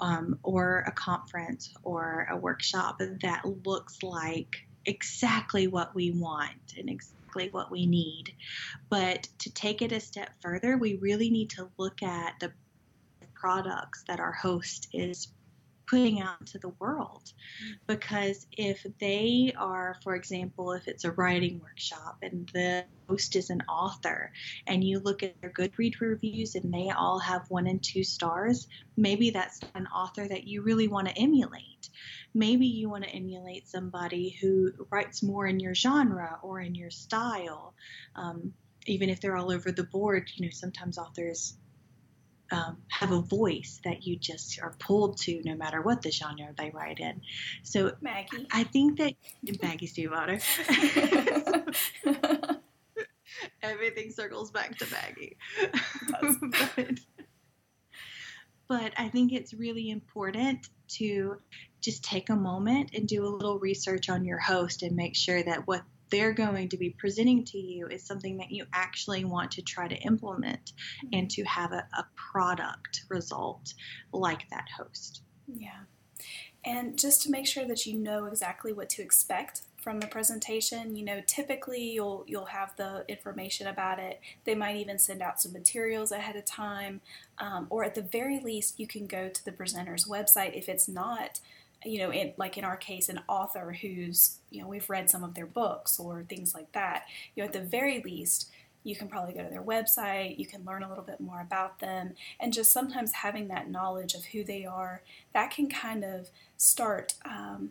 um, 0.00 0.38
or 0.42 0.84
a 0.86 0.92
conference 0.92 1.72
or 1.82 2.26
a 2.30 2.36
workshop 2.36 3.00
that 3.22 3.42
looks 3.64 4.02
like 4.02 4.56
exactly 4.86 5.66
what 5.66 5.94
we 5.94 6.10
want 6.10 6.74
and 6.76 6.90
exactly 6.90 7.48
what 7.50 7.70
we 7.70 7.86
need. 7.86 8.34
But 8.90 9.28
to 9.40 9.52
take 9.52 9.82
it 9.82 9.92
a 9.92 10.00
step 10.00 10.30
further, 10.40 10.76
we 10.76 10.96
really 10.96 11.30
need 11.30 11.50
to 11.50 11.68
look 11.78 12.02
at 12.02 12.34
the 12.40 12.52
products 13.44 14.02
that 14.08 14.20
our 14.20 14.32
host 14.32 14.88
is 14.94 15.28
putting 15.86 16.18
out 16.22 16.46
to 16.46 16.58
the 16.60 16.72
world. 16.80 17.22
Because 17.86 18.46
if 18.52 18.86
they 19.00 19.52
are, 19.58 19.96
for 20.02 20.14
example, 20.14 20.72
if 20.72 20.88
it's 20.88 21.04
a 21.04 21.10
writing 21.10 21.60
workshop 21.60 22.16
and 22.22 22.48
the 22.54 22.86
host 23.06 23.36
is 23.36 23.50
an 23.50 23.60
author, 23.68 24.32
and 24.66 24.82
you 24.82 24.98
look 24.98 25.22
at 25.22 25.34
their 25.42 25.52
Goodread 25.52 26.00
reviews 26.00 26.54
and 26.54 26.72
they 26.72 26.88
all 26.88 27.18
have 27.18 27.42
one 27.50 27.66
and 27.66 27.82
two 27.82 28.02
stars, 28.02 28.66
maybe 28.96 29.28
that's 29.28 29.60
an 29.74 29.86
author 29.88 30.26
that 30.26 30.44
you 30.44 30.62
really 30.62 30.88
want 30.88 31.08
to 31.08 31.18
emulate. 31.18 31.90
Maybe 32.34 32.66
you 32.66 32.88
want 32.88 33.04
to 33.04 33.10
emulate 33.10 33.68
somebody 33.68 34.38
who 34.40 34.72
writes 34.90 35.22
more 35.22 35.46
in 35.46 35.60
your 35.60 35.74
genre 35.74 36.38
or 36.42 36.60
in 36.60 36.74
your 36.74 36.90
style. 36.90 37.74
Um, 38.16 38.54
even 38.86 39.10
if 39.10 39.20
they're 39.20 39.36
all 39.36 39.52
over 39.52 39.70
the 39.70 39.84
board, 39.84 40.30
you 40.34 40.46
know, 40.46 40.50
sometimes 40.50 40.96
authors 40.96 41.58
um, 42.54 42.78
have 42.88 43.10
a 43.10 43.20
voice 43.20 43.80
that 43.84 44.06
you 44.06 44.16
just 44.16 44.60
are 44.62 44.74
pulled 44.78 45.18
to 45.18 45.42
no 45.44 45.56
matter 45.56 45.82
what 45.82 46.02
the 46.02 46.10
genre 46.10 46.54
they 46.56 46.70
write 46.70 47.00
in. 47.00 47.20
So 47.62 47.92
Maggie, 48.00 48.46
I 48.52 48.64
think 48.64 48.98
that 48.98 49.14
Maggie 49.62 49.88
Stiefvater. 49.88 50.40
Everything 53.62 54.12
circles 54.12 54.50
back 54.50 54.78
to 54.78 54.86
Maggie. 54.90 55.36
but, 56.76 57.00
but 58.68 58.92
I 58.96 59.08
think 59.08 59.32
it's 59.32 59.52
really 59.52 59.90
important 59.90 60.68
to 60.96 61.38
just 61.80 62.04
take 62.04 62.30
a 62.30 62.36
moment 62.36 62.90
and 62.94 63.08
do 63.08 63.26
a 63.26 63.28
little 63.28 63.58
research 63.58 64.08
on 64.08 64.24
your 64.24 64.38
host 64.38 64.82
and 64.82 64.94
make 64.94 65.16
sure 65.16 65.42
that 65.42 65.66
what 65.66 65.82
they're 66.10 66.32
going 66.32 66.68
to 66.68 66.76
be 66.76 66.90
presenting 66.90 67.44
to 67.44 67.58
you 67.58 67.86
is 67.88 68.04
something 68.04 68.36
that 68.38 68.50
you 68.50 68.66
actually 68.72 69.24
want 69.24 69.50
to 69.52 69.62
try 69.62 69.88
to 69.88 69.96
implement 69.96 70.72
and 71.12 71.30
to 71.30 71.42
have 71.44 71.72
a, 71.72 71.86
a 71.96 72.06
product 72.14 73.04
result 73.08 73.74
like 74.12 74.48
that 74.50 74.66
host. 74.76 75.22
Yeah. 75.46 75.84
And 76.64 76.98
just 76.98 77.22
to 77.22 77.30
make 77.30 77.46
sure 77.46 77.66
that 77.66 77.84
you 77.84 77.98
know 77.98 78.24
exactly 78.24 78.72
what 78.72 78.88
to 78.90 79.02
expect 79.02 79.62
from 79.76 80.00
the 80.00 80.06
presentation, 80.06 80.96
you 80.96 81.04
know, 81.04 81.20
typically 81.26 81.90
you'll 81.90 82.24
you'll 82.26 82.46
have 82.46 82.74
the 82.76 83.04
information 83.06 83.66
about 83.66 83.98
it. 83.98 84.18
They 84.44 84.54
might 84.54 84.76
even 84.76 84.98
send 84.98 85.20
out 85.20 85.42
some 85.42 85.52
materials 85.52 86.10
ahead 86.10 86.36
of 86.36 86.46
time, 86.46 87.02
um, 87.36 87.66
or 87.68 87.84
at 87.84 87.94
the 87.94 88.02
very 88.02 88.40
least, 88.40 88.80
you 88.80 88.86
can 88.86 89.06
go 89.06 89.28
to 89.28 89.44
the 89.44 89.52
presenter's 89.52 90.06
website 90.06 90.56
if 90.56 90.70
it's 90.70 90.88
not 90.88 91.40
you 91.84 91.98
know, 91.98 92.12
in, 92.12 92.32
like 92.36 92.56
in 92.58 92.64
our 92.64 92.76
case, 92.76 93.08
an 93.08 93.20
author 93.28 93.76
who's, 93.80 94.38
you 94.50 94.60
know, 94.60 94.68
we've 94.68 94.88
read 94.90 95.10
some 95.10 95.24
of 95.24 95.34
their 95.34 95.46
books 95.46 95.98
or 95.98 96.22
things 96.22 96.54
like 96.54 96.72
that, 96.72 97.04
you 97.34 97.42
know, 97.42 97.46
at 97.46 97.52
the 97.52 97.60
very 97.60 98.02
least, 98.02 98.50
you 98.82 98.94
can 98.94 99.08
probably 99.08 99.32
go 99.32 99.42
to 99.42 99.48
their 99.48 99.62
website, 99.62 100.38
you 100.38 100.46
can 100.46 100.64
learn 100.64 100.82
a 100.82 100.88
little 100.88 101.04
bit 101.04 101.20
more 101.20 101.40
about 101.40 101.80
them, 101.80 102.14
and 102.38 102.52
just 102.52 102.70
sometimes 102.70 103.12
having 103.12 103.48
that 103.48 103.70
knowledge 103.70 104.14
of 104.14 104.26
who 104.26 104.44
they 104.44 104.66
are, 104.66 105.02
that 105.32 105.50
can 105.50 105.68
kind 105.68 106.04
of 106.04 106.28
start 106.58 107.14
um, 107.24 107.70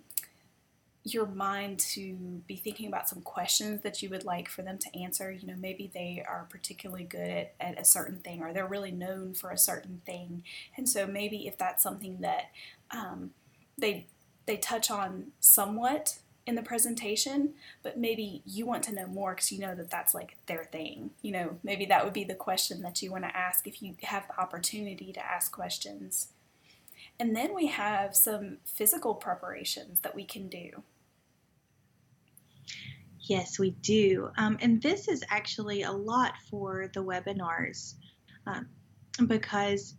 your 1.03 1.25
mind 1.25 1.79
to 1.79 2.41
be 2.47 2.55
thinking 2.55 2.87
about 2.87 3.09
some 3.09 3.21
questions 3.21 3.81
that 3.81 4.01
you 4.01 4.09
would 4.09 4.23
like 4.23 4.47
for 4.47 4.61
them 4.61 4.77
to 4.77 4.97
answer. 4.97 5.31
You 5.31 5.47
know, 5.47 5.55
maybe 5.57 5.91
they 5.93 6.23
are 6.27 6.47
particularly 6.49 7.03
good 7.03 7.29
at, 7.29 7.53
at 7.59 7.79
a 7.79 7.83
certain 7.83 8.19
thing 8.19 8.41
or 8.41 8.53
they're 8.53 8.65
really 8.65 8.91
known 8.91 9.33
for 9.33 9.51
a 9.51 9.57
certain 9.57 10.01
thing. 10.05 10.43
And 10.77 10.87
so 10.87 11.05
maybe 11.05 11.45
if 11.45 11.57
that's 11.57 11.83
something 11.83 12.21
that 12.21 12.51
um, 12.91 13.31
they 13.77 14.07
they 14.45 14.57
touch 14.57 14.91
on 14.91 15.31
somewhat 15.39 16.19
in 16.45 16.55
the 16.55 16.61
presentation, 16.61 17.53
but 17.83 17.97
maybe 17.97 18.41
you 18.45 18.65
want 18.65 18.83
to 18.83 18.93
know 18.93 19.07
more 19.07 19.33
because 19.33 19.51
you 19.51 19.59
know 19.59 19.75
that 19.75 19.89
that's 19.89 20.13
like 20.13 20.35
their 20.47 20.65
thing. 20.65 21.11
You 21.21 21.31
know, 21.31 21.59
maybe 21.63 21.85
that 21.85 22.03
would 22.03 22.13
be 22.13 22.25
the 22.25 22.35
question 22.35 22.81
that 22.81 23.01
you 23.01 23.11
want 23.11 23.23
to 23.23 23.35
ask 23.35 23.65
if 23.67 23.81
you 23.81 23.95
have 24.03 24.27
the 24.27 24.39
opportunity 24.39 25.13
to 25.13 25.25
ask 25.25 25.51
questions. 25.51 26.29
And 27.19 27.35
then 27.35 27.53
we 27.53 27.67
have 27.67 28.15
some 28.15 28.57
physical 28.65 29.15
preparations 29.15 30.01
that 30.01 30.15
we 30.15 30.25
can 30.25 30.49
do. 30.49 30.83
Yes, 33.19 33.57
we 33.57 33.71
do. 33.71 34.29
Um, 34.37 34.57
and 34.61 34.81
this 34.81 35.07
is 35.07 35.23
actually 35.29 35.83
a 35.83 35.91
lot 35.91 36.33
for 36.49 36.89
the 36.93 37.01
webinars 37.01 37.93
um, 38.45 38.67
because 39.27 39.95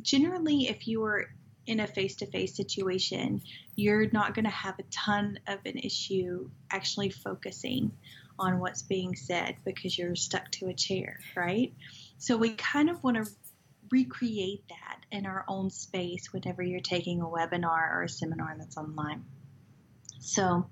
generally, 0.00 0.68
if 0.68 0.88
you 0.88 1.04
are 1.04 1.26
in 1.66 1.80
a 1.80 1.86
face 1.86 2.16
to 2.16 2.26
face 2.26 2.56
situation, 2.56 3.42
you're 3.74 4.10
not 4.10 4.34
going 4.34 4.44
to 4.44 4.50
have 4.50 4.78
a 4.78 4.84
ton 4.84 5.38
of 5.46 5.58
an 5.64 5.78
issue 5.78 6.48
actually 6.70 7.10
focusing 7.10 7.92
on 8.38 8.58
what's 8.58 8.82
being 8.82 9.14
said 9.14 9.56
because 9.64 9.96
you're 9.96 10.16
stuck 10.16 10.50
to 10.50 10.68
a 10.68 10.74
chair, 10.74 11.20
right? 11.36 11.72
So 12.18 12.36
we 12.36 12.50
kind 12.50 12.90
of 12.90 13.02
want 13.02 13.16
to 13.16 13.30
recreate 13.90 14.64
that 14.68 15.00
in 15.12 15.26
our 15.26 15.44
own 15.46 15.70
space 15.70 16.32
whenever 16.32 16.62
you're 16.62 16.80
taking 16.80 17.20
a 17.20 17.26
webinar 17.26 17.92
or 17.92 18.02
a 18.02 18.08
seminar 18.08 18.56
that's 18.58 18.76
online. 18.76 19.24
So, 20.24 20.66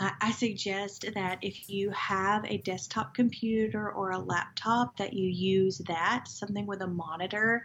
uh, 0.00 0.10
I 0.22 0.32
suggest 0.32 1.04
that 1.14 1.38
if 1.42 1.68
you 1.68 1.90
have 1.90 2.46
a 2.46 2.56
desktop 2.58 3.14
computer 3.14 3.90
or 3.90 4.12
a 4.12 4.18
laptop, 4.18 4.96
that 4.96 5.12
you 5.12 5.28
use 5.28 5.78
that, 5.86 6.26
something 6.26 6.66
with 6.66 6.80
a 6.80 6.86
monitor. 6.86 7.62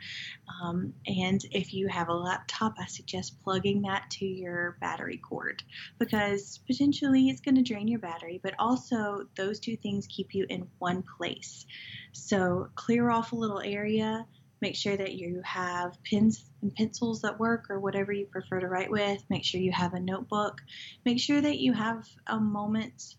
Um, 0.62 0.94
and 1.08 1.42
if 1.52 1.74
you 1.74 1.88
have 1.88 2.10
a 2.10 2.14
laptop, 2.14 2.76
I 2.80 2.86
suggest 2.86 3.42
plugging 3.44 3.82
that 3.84 4.10
to 4.12 4.26
your 4.26 4.78
battery 4.82 5.18
cord 5.18 5.64
because 6.00 6.60
potentially 6.68 7.30
it's 7.30 7.40
going 7.40 7.56
to 7.56 7.62
drain 7.62 7.88
your 7.88 8.00
battery, 8.00 8.42
but 8.44 8.54
also 8.60 9.26
those 9.36 9.62
two 9.62 9.78
things 9.78 10.08
keep 10.08 10.36
you 10.36 10.46
in 10.50 10.68
one 10.80 11.02
place. 11.18 11.66
So, 12.12 12.68
clear 12.76 13.10
off 13.10 13.32
a 13.32 13.38
little 13.38 13.62
area 13.62 14.28
Make 14.62 14.76
sure 14.76 14.96
that 14.96 15.14
you 15.14 15.42
have 15.44 15.98
pens 16.04 16.46
and 16.62 16.74
pencils 16.76 17.22
that 17.22 17.40
work 17.40 17.66
or 17.70 17.80
whatever 17.80 18.12
you 18.12 18.26
prefer 18.26 18.60
to 18.60 18.68
write 18.68 18.92
with. 18.92 19.24
Make 19.30 19.44
sure 19.44 19.60
you 19.60 19.72
have 19.72 19.94
a 19.94 20.00
notebook. 20.00 20.62
Make 21.04 21.20
sure 21.20 21.42
that 21.42 21.58
you 21.58 21.74
have 21.74 22.08
a 22.28 22.40
moment 22.40 23.16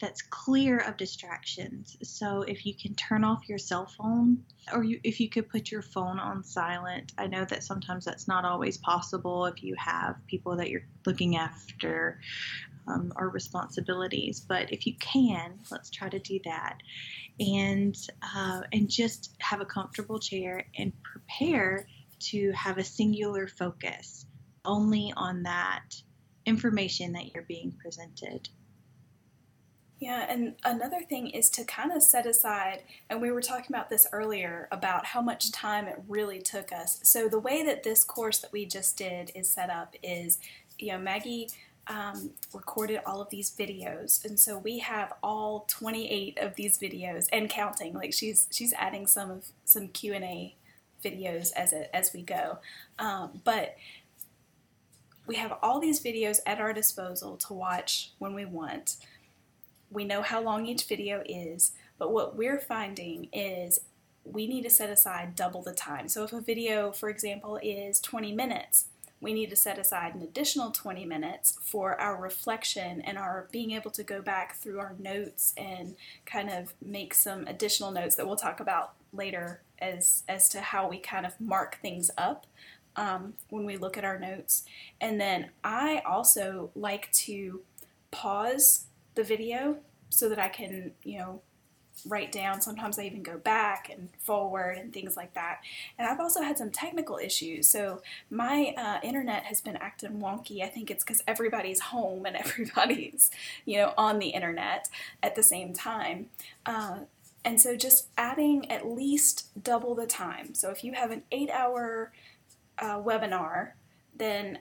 that's 0.00 0.22
clear 0.22 0.78
of 0.78 0.96
distractions. 0.96 1.96
So 2.02 2.42
if 2.42 2.64
you 2.64 2.74
can 2.74 2.94
turn 2.94 3.22
off 3.22 3.48
your 3.48 3.58
cell 3.58 3.86
phone 3.86 4.42
or 4.72 4.82
you, 4.82 4.98
if 5.04 5.20
you 5.20 5.28
could 5.28 5.48
put 5.48 5.70
your 5.70 5.82
phone 5.82 6.18
on 6.18 6.42
silent, 6.42 7.12
I 7.18 7.26
know 7.26 7.44
that 7.44 7.62
sometimes 7.62 8.04
that's 8.06 8.26
not 8.26 8.44
always 8.44 8.78
possible 8.78 9.44
if 9.46 9.62
you 9.62 9.74
have 9.78 10.16
people 10.26 10.56
that 10.56 10.70
you're 10.70 10.86
looking 11.04 11.36
after 11.36 12.18
um, 12.90 13.12
or 13.16 13.28
responsibilities. 13.28 14.40
But 14.40 14.72
if 14.72 14.86
you 14.86 14.94
can, 14.98 15.58
let's 15.70 15.90
try 15.90 16.08
to 16.08 16.18
do 16.18 16.40
that, 16.44 16.78
and 17.38 17.96
uh, 18.22 18.62
and 18.72 18.88
just 18.88 19.36
have 19.40 19.60
a 19.60 19.64
comfortable 19.64 20.18
chair 20.18 20.64
and 20.76 20.92
prepare 21.02 21.86
to 22.20 22.52
have 22.52 22.78
a 22.78 22.84
singular 22.84 23.46
focus 23.46 24.26
only 24.64 25.12
on 25.16 25.42
that 25.44 25.84
information 26.46 27.12
that 27.12 27.32
you're 27.32 27.44
being 27.44 27.72
presented. 27.82 28.48
Yeah, 30.00 30.24
and 30.30 30.54
another 30.64 31.02
thing 31.02 31.28
is 31.28 31.50
to 31.50 31.64
kind 31.64 31.92
of 31.92 32.02
set 32.02 32.24
aside, 32.24 32.84
and 33.10 33.20
we 33.20 33.30
were 33.30 33.42
talking 33.42 33.66
about 33.68 33.90
this 33.90 34.06
earlier 34.12 34.66
about 34.72 35.04
how 35.04 35.20
much 35.20 35.52
time 35.52 35.86
it 35.86 36.00
really 36.08 36.40
took 36.40 36.72
us. 36.72 37.00
So, 37.02 37.28
the 37.28 37.38
way 37.38 37.62
that 37.64 37.82
this 37.82 38.02
course 38.02 38.38
that 38.38 38.50
we 38.50 38.64
just 38.64 38.96
did 38.96 39.30
is 39.34 39.50
set 39.50 39.68
up 39.68 39.94
is, 40.02 40.38
you 40.78 40.92
know, 40.92 40.98
Maggie 40.98 41.50
um, 41.86 42.30
recorded 42.52 43.00
all 43.06 43.20
of 43.20 43.30
these 43.30 43.50
videos, 43.50 44.24
and 44.24 44.38
so 44.38 44.58
we 44.58 44.78
have 44.78 45.12
all 45.22 45.64
28 45.68 46.38
of 46.38 46.54
these 46.54 46.78
videos 46.78 47.26
and 47.32 47.48
counting. 47.48 47.94
Like 47.94 48.12
she's 48.12 48.46
she's 48.50 48.72
adding 48.74 49.06
some 49.06 49.30
of 49.30 49.46
some 49.64 49.88
Q 49.88 50.14
and 50.14 50.24
A 50.24 50.54
videos 51.04 51.52
as 51.56 51.72
it 51.72 51.90
as 51.92 52.12
we 52.12 52.22
go, 52.22 52.58
um, 52.98 53.40
but 53.44 53.76
we 55.26 55.36
have 55.36 55.56
all 55.62 55.80
these 55.80 56.02
videos 56.02 56.40
at 56.46 56.60
our 56.60 56.72
disposal 56.72 57.36
to 57.36 57.54
watch 57.54 58.12
when 58.18 58.34
we 58.34 58.44
want. 58.44 58.96
We 59.90 60.04
know 60.04 60.22
how 60.22 60.40
long 60.40 60.66
each 60.66 60.84
video 60.84 61.22
is, 61.26 61.72
but 61.98 62.12
what 62.12 62.36
we're 62.36 62.58
finding 62.58 63.28
is 63.32 63.80
we 64.24 64.46
need 64.46 64.62
to 64.62 64.70
set 64.70 64.90
aside 64.90 65.36
double 65.36 65.62
the 65.62 65.72
time. 65.72 66.08
So 66.08 66.24
if 66.24 66.32
a 66.32 66.40
video, 66.40 66.92
for 66.92 67.08
example, 67.08 67.58
is 67.62 68.00
20 68.00 68.32
minutes, 68.32 68.86
we 69.20 69.34
need 69.34 69.50
to 69.50 69.56
set 69.56 69.78
aside 69.78 70.14
an 70.14 70.22
additional 70.22 70.70
20 70.70 71.04
minutes 71.04 71.58
for 71.62 72.00
our 72.00 72.16
reflection 72.20 73.02
and 73.02 73.18
our 73.18 73.48
being 73.52 73.72
able 73.72 73.90
to 73.90 74.02
go 74.02 74.22
back 74.22 74.56
through 74.56 74.78
our 74.78 74.94
notes 74.98 75.52
and 75.56 75.94
kind 76.24 76.50
of 76.50 76.74
make 76.80 77.12
some 77.12 77.46
additional 77.46 77.90
notes 77.90 78.14
that 78.16 78.26
we'll 78.26 78.36
talk 78.36 78.60
about 78.60 78.94
later 79.12 79.60
as 79.78 80.22
as 80.28 80.48
to 80.48 80.60
how 80.60 80.88
we 80.88 80.98
kind 80.98 81.26
of 81.26 81.38
mark 81.40 81.78
things 81.82 82.10
up 82.16 82.46
um, 82.96 83.34
when 83.50 83.64
we 83.64 83.76
look 83.76 83.96
at 83.96 84.04
our 84.04 84.18
notes. 84.18 84.64
And 85.00 85.20
then 85.20 85.50
I 85.62 86.02
also 86.06 86.70
like 86.74 87.10
to 87.12 87.62
pause 88.10 88.86
the 89.14 89.22
video 89.22 89.78
so 90.08 90.28
that 90.28 90.38
I 90.38 90.48
can, 90.48 90.92
you 91.04 91.18
know, 91.18 91.42
write 92.06 92.32
down. 92.32 92.60
Sometimes 92.60 92.98
I 92.98 93.02
even 93.02 93.22
go 93.22 93.38
back 93.38 93.90
and 93.90 94.08
forward 94.18 94.78
and 94.78 94.92
things 94.92 95.16
like 95.16 95.34
that. 95.34 95.60
And 95.98 96.08
I've 96.08 96.20
also 96.20 96.42
had 96.42 96.58
some 96.58 96.70
technical 96.70 97.18
issues. 97.18 97.68
So 97.68 98.02
my 98.30 98.74
uh, 98.76 98.98
internet 99.02 99.44
has 99.44 99.60
been 99.60 99.76
acting 99.76 100.20
wonky. 100.20 100.62
I 100.62 100.68
think 100.68 100.90
it's 100.90 101.04
because 101.04 101.22
everybody's 101.26 101.80
home 101.80 102.26
and 102.26 102.36
everybody's, 102.44 103.30
you 103.64 103.78
know, 103.78 103.94
on 103.96 104.18
the 104.18 104.28
internet 104.28 104.88
at 105.22 105.36
the 105.36 105.42
same 105.42 105.72
time. 105.72 106.26
Uh, 106.66 107.00
and 107.44 107.60
so 107.60 107.76
just 107.76 108.08
adding 108.18 108.70
at 108.70 108.86
least 108.86 109.46
double 109.62 109.94
the 109.94 110.06
time. 110.06 110.54
So 110.54 110.70
if 110.70 110.84
you 110.84 110.92
have 110.92 111.10
an 111.10 111.22
eight 111.32 111.50
hour 111.50 112.12
uh, 112.78 112.98
webinar, 112.98 113.70
then 114.16 114.58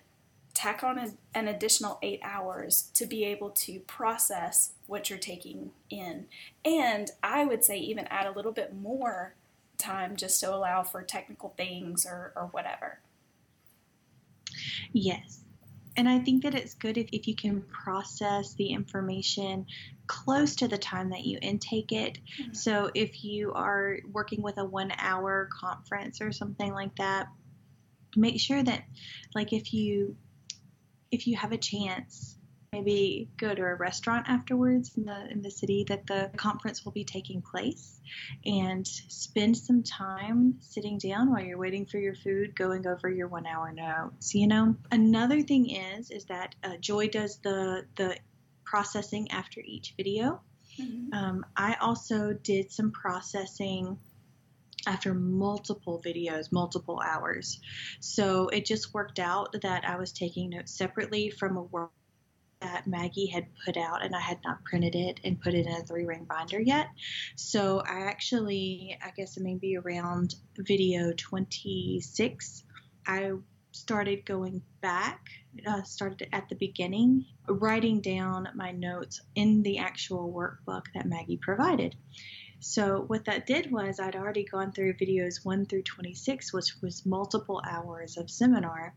tack 0.59 0.83
on 0.83 0.99
a, 0.99 1.07
an 1.33 1.47
additional 1.47 1.97
eight 2.01 2.19
hours 2.21 2.91
to 2.93 3.05
be 3.05 3.23
able 3.23 3.49
to 3.49 3.79
process 3.79 4.73
what 4.87 5.09
you're 5.09 5.17
taking 5.17 5.71
in. 5.89 6.25
And 6.65 7.09
I 7.23 7.45
would 7.45 7.63
say 7.63 7.77
even 7.77 8.05
add 8.07 8.27
a 8.27 8.31
little 8.31 8.51
bit 8.51 8.75
more 8.75 9.35
time 9.77 10.17
just 10.17 10.37
to 10.41 10.53
allow 10.53 10.83
for 10.83 11.01
technical 11.01 11.53
things 11.55 12.05
or, 12.05 12.33
or 12.35 12.47
whatever. 12.47 12.99
Yes. 14.91 15.39
And 15.95 16.09
I 16.09 16.19
think 16.19 16.43
that 16.43 16.55
it's 16.55 16.73
good 16.73 16.97
if, 16.97 17.07
if 17.13 17.25
you 17.25 17.35
can 17.37 17.61
process 17.61 18.53
the 18.55 18.67
information 18.67 19.65
close 20.07 20.57
to 20.57 20.67
the 20.67 20.77
time 20.77 21.11
that 21.11 21.23
you 21.23 21.39
intake 21.41 21.93
it. 21.93 22.19
Mm-hmm. 22.41 22.53
So 22.53 22.91
if 22.93 23.23
you 23.23 23.53
are 23.53 23.99
working 24.11 24.41
with 24.41 24.57
a 24.57 24.65
one 24.65 24.91
hour 24.97 25.47
conference 25.57 26.19
or 26.19 26.33
something 26.33 26.73
like 26.73 26.97
that, 26.97 27.27
make 28.17 28.41
sure 28.41 28.61
that, 28.61 28.83
like, 29.33 29.53
if 29.53 29.73
you 29.73 30.17
if 31.11 31.27
you 31.27 31.35
have 31.37 31.51
a 31.51 31.57
chance, 31.57 32.39
maybe 32.71 33.29
go 33.37 33.53
to 33.53 33.61
a 33.61 33.75
restaurant 33.75 34.25
afterwards 34.29 34.91
in 34.95 35.05
the 35.05 35.31
in 35.31 35.41
the 35.41 35.49
city 35.49 35.85
that 35.87 36.05
the 36.07 36.29
conference 36.35 36.85
will 36.85 36.91
be 36.91 37.03
taking 37.03 37.41
place 37.41 37.99
and 38.45 38.85
spend 38.85 39.57
some 39.57 39.81
time 39.83 40.55
sitting 40.59 40.97
down 40.97 41.31
while 41.31 41.43
you're 41.43 41.57
waiting 41.57 41.85
for 41.85 41.97
your 41.97 42.15
food 42.15 42.55
going 42.55 42.85
over 42.85 43.09
your 43.09 43.27
one 43.27 43.47
hour 43.47 43.71
notes 43.71 44.35
you 44.35 44.47
know 44.47 44.75
another 44.91 45.41
thing 45.41 45.69
is 45.69 46.11
is 46.11 46.25
that 46.25 46.53
uh, 46.63 46.77
joy 46.79 47.07
does 47.07 47.39
the 47.39 47.85
the 47.97 48.15
processing 48.65 49.31
after 49.31 49.61
each 49.65 49.93
video 49.97 50.39
mm-hmm. 50.79 51.13
um, 51.13 51.45
i 51.55 51.75
also 51.81 52.33
did 52.33 52.71
some 52.71 52.91
processing 52.91 53.97
after 54.87 55.13
multiple 55.13 56.01
videos, 56.05 56.51
multiple 56.51 57.01
hours. 57.05 57.59
So 57.99 58.47
it 58.47 58.65
just 58.65 58.93
worked 58.93 59.19
out 59.19 59.55
that 59.61 59.85
I 59.85 59.97
was 59.97 60.11
taking 60.11 60.49
notes 60.49 60.71
separately 60.77 61.29
from 61.29 61.57
a 61.57 61.63
work 61.63 61.91
that 62.61 62.87
Maggie 62.87 63.27
had 63.27 63.47
put 63.65 63.77
out, 63.77 64.03
and 64.03 64.13
I 64.13 64.19
had 64.19 64.39
not 64.43 64.63
printed 64.65 64.95
it 64.95 65.21
and 65.23 65.39
put 65.39 65.53
it 65.53 65.65
in 65.65 65.71
a 65.71 65.83
three 65.83 66.05
ring 66.05 66.25
binder 66.27 66.59
yet. 66.59 66.87
So 67.35 67.79
I 67.79 68.01
actually, 68.01 68.97
I 69.01 69.11
guess 69.15 69.37
maybe 69.39 69.77
around 69.77 70.35
video 70.57 71.13
26, 71.15 72.63
I 73.07 73.31
started 73.71 74.25
going 74.25 74.61
back, 74.81 75.21
uh, 75.65 75.83
started 75.83 76.27
at 76.33 76.49
the 76.49 76.55
beginning, 76.55 77.25
writing 77.47 78.01
down 78.01 78.49
my 78.55 78.71
notes 78.71 79.21
in 79.35 79.63
the 79.63 79.77
actual 79.77 80.31
workbook 80.33 80.85
that 80.95 81.05
Maggie 81.05 81.39
provided. 81.41 81.95
So 82.59 83.03
what 83.07 83.25
that 83.25 83.47
did 83.47 83.71
was 83.71 83.99
I'd 83.99 84.15
already 84.15 84.43
gone 84.43 84.71
through 84.71 84.95
videos 84.95 85.45
1 85.45 85.65
through 85.65 85.83
26, 85.83 86.53
which 86.53 86.75
was 86.81 87.05
multiple 87.05 87.61
hours 87.65 88.17
of 88.17 88.29
seminar, 88.29 88.93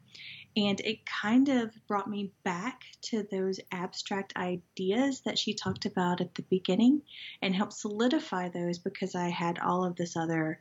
and 0.57 0.81
it 0.81 1.07
kind 1.07 1.49
of 1.49 1.75
brought 1.87 2.11
me 2.11 2.33
back 2.45 2.83
to 3.03 3.27
those 3.31 3.61
abstract 3.71 4.37
ideas 4.37 5.23
that 5.23 5.39
she 5.39 5.55
talked 5.55 5.87
about 5.87 6.21
at 6.21 6.35
the 6.35 6.43
beginning 6.43 7.03
and 7.41 7.55
helped 7.55 7.73
solidify 7.73 8.49
those 8.49 8.79
because 8.79 9.15
I 9.15 9.29
had 9.29 9.59
all 9.59 9.85
of 9.85 9.97
this 9.97 10.17
other 10.17 10.61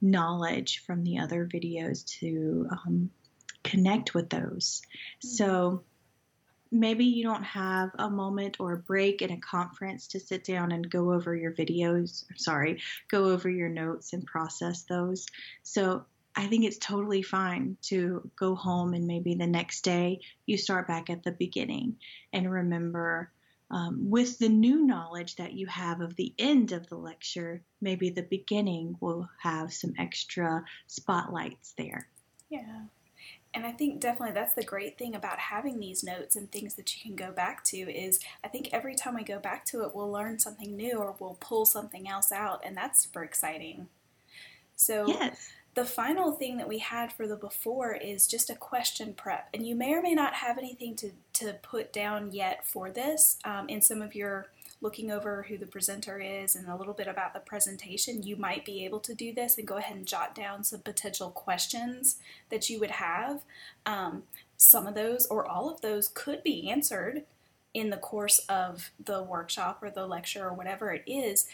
knowledge 0.00 0.82
from 0.84 1.04
the 1.04 1.18
other 1.18 1.46
videos 1.46 2.04
to 2.20 2.66
um, 2.70 3.10
connect 3.62 4.14
with 4.14 4.28
those. 4.28 4.82
Mm-hmm. 5.24 5.28
So 5.28 5.84
maybe 6.72 7.04
you 7.04 7.24
don't 7.24 7.44
have 7.44 7.90
a 7.98 8.08
moment 8.08 8.58
or 8.60 8.72
a 8.72 8.78
break 8.78 9.22
in 9.22 9.30
a 9.30 9.40
conference 9.40 10.06
to 10.08 10.20
sit 10.20 10.44
down 10.44 10.72
and 10.72 10.90
go 10.90 11.12
over 11.12 11.34
your 11.34 11.52
videos, 11.52 12.24
sorry, 12.36 12.80
go 13.08 13.24
over 13.24 13.48
your 13.48 13.68
notes 13.68 14.12
and 14.12 14.24
process 14.26 14.82
those. 14.82 15.26
So 15.62 16.04
I 16.36 16.46
think 16.46 16.64
it's 16.64 16.78
totally 16.78 17.22
fine 17.22 17.76
to 17.82 18.30
go 18.36 18.54
home 18.54 18.94
and 18.94 19.06
maybe 19.06 19.34
the 19.34 19.46
next 19.46 19.82
day 19.82 20.20
you 20.46 20.56
start 20.56 20.86
back 20.86 21.10
at 21.10 21.24
the 21.24 21.32
beginning 21.32 21.96
and 22.32 22.50
remember 22.50 23.32
um, 23.72 24.10
with 24.10 24.38
the 24.38 24.48
new 24.48 24.84
knowledge 24.84 25.36
that 25.36 25.52
you 25.52 25.66
have 25.68 26.00
of 26.00 26.16
the 26.16 26.34
end 26.38 26.72
of 26.72 26.88
the 26.88 26.96
lecture, 26.96 27.62
maybe 27.80 28.10
the 28.10 28.22
beginning 28.22 28.96
will 29.00 29.28
have 29.40 29.72
some 29.72 29.92
extra 29.96 30.64
spotlights 30.88 31.74
there. 31.76 32.08
Yeah 32.48 32.82
and 33.52 33.66
I 33.66 33.72
think 33.72 34.00
definitely 34.00 34.34
that's 34.34 34.54
the 34.54 34.62
great 34.62 34.96
thing 34.96 35.14
about 35.14 35.38
having 35.38 35.80
these 35.80 36.04
notes 36.04 36.36
and 36.36 36.50
things 36.50 36.74
that 36.74 36.94
you 36.96 37.02
can 37.02 37.16
go 37.16 37.32
back 37.32 37.64
to 37.64 37.76
is 37.76 38.20
I 38.44 38.48
think 38.48 38.68
every 38.72 38.94
time 38.94 39.16
we 39.16 39.24
go 39.24 39.40
back 39.40 39.64
to 39.66 39.82
it, 39.82 39.94
we'll 39.94 40.10
learn 40.10 40.38
something 40.38 40.76
new 40.76 40.98
or 40.98 41.16
we'll 41.18 41.38
pull 41.40 41.66
something 41.66 42.08
else 42.08 42.30
out, 42.30 42.62
and 42.64 42.76
that's 42.76 43.02
super 43.02 43.24
exciting. 43.24 43.88
So, 44.76 45.06
yes. 45.08 45.50
the 45.74 45.84
final 45.84 46.32
thing 46.32 46.56
that 46.58 46.68
we 46.68 46.78
had 46.78 47.12
for 47.12 47.26
the 47.26 47.36
before 47.36 47.92
is 47.92 48.26
just 48.26 48.50
a 48.50 48.54
question 48.54 49.14
prep. 49.14 49.48
And 49.52 49.66
you 49.66 49.74
may 49.74 49.92
or 49.94 50.00
may 50.00 50.14
not 50.14 50.34
have 50.34 50.56
anything 50.56 50.96
to, 50.96 51.10
to 51.34 51.54
put 51.62 51.92
down 51.92 52.32
yet 52.32 52.66
for 52.66 52.90
this. 52.90 53.36
Um, 53.44 53.68
in 53.68 53.82
some 53.82 54.00
of 54.00 54.14
your 54.14 54.48
looking 54.80 55.10
over 55.10 55.44
who 55.48 55.58
the 55.58 55.66
presenter 55.66 56.18
is 56.18 56.56
and 56.56 56.68
a 56.68 56.76
little 56.76 56.94
bit 56.94 57.06
about 57.06 57.34
the 57.34 57.40
presentation, 57.40 58.22
you 58.22 58.36
might 58.36 58.64
be 58.64 58.84
able 58.84 59.00
to 59.00 59.14
do 59.14 59.32
this 59.32 59.58
and 59.58 59.66
go 59.66 59.76
ahead 59.76 59.96
and 59.96 60.06
jot 60.06 60.34
down 60.34 60.64
some 60.64 60.80
potential 60.80 61.30
questions 61.30 62.16
that 62.48 62.70
you 62.70 62.80
would 62.80 62.92
have. 62.92 63.42
Um, 63.84 64.24
some 64.56 64.86
of 64.86 64.94
those 64.94 65.26
or 65.26 65.46
all 65.46 65.70
of 65.70 65.80
those 65.80 66.08
could 66.08 66.42
be 66.42 66.70
answered 66.70 67.24
in 67.72 67.90
the 67.90 67.96
course 67.96 68.40
of 68.48 68.90
the 69.04 69.22
workshop 69.22 69.78
or 69.82 69.90
the 69.90 70.06
lecture 70.06 70.46
or 70.46 70.52
whatever 70.52 70.92
it 70.92 71.04
is, 71.06 71.46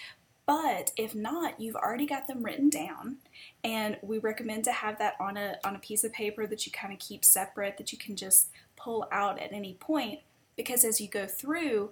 but 0.46 0.92
if 0.96 1.14
not, 1.14 1.60
you've 1.60 1.74
already 1.74 2.06
got 2.06 2.28
them 2.28 2.44
written 2.44 2.70
down, 2.70 3.16
and 3.64 3.98
we 4.00 4.18
recommend 4.18 4.62
to 4.64 4.72
have 4.72 4.96
that 4.98 5.16
on 5.18 5.36
a 5.36 5.56
on 5.64 5.74
a 5.74 5.80
piece 5.80 6.04
of 6.04 6.12
paper 6.12 6.46
that 6.46 6.64
you 6.64 6.70
kind 6.70 6.92
of 6.92 7.00
keep 7.00 7.24
separate 7.24 7.76
that 7.78 7.90
you 7.90 7.98
can 7.98 8.14
just 8.14 8.48
pull 8.76 9.08
out 9.10 9.40
at 9.40 9.52
any 9.52 9.74
point 9.74 10.20
because 10.56 10.84
as 10.84 11.00
you 11.00 11.08
go 11.08 11.26
through, 11.26 11.90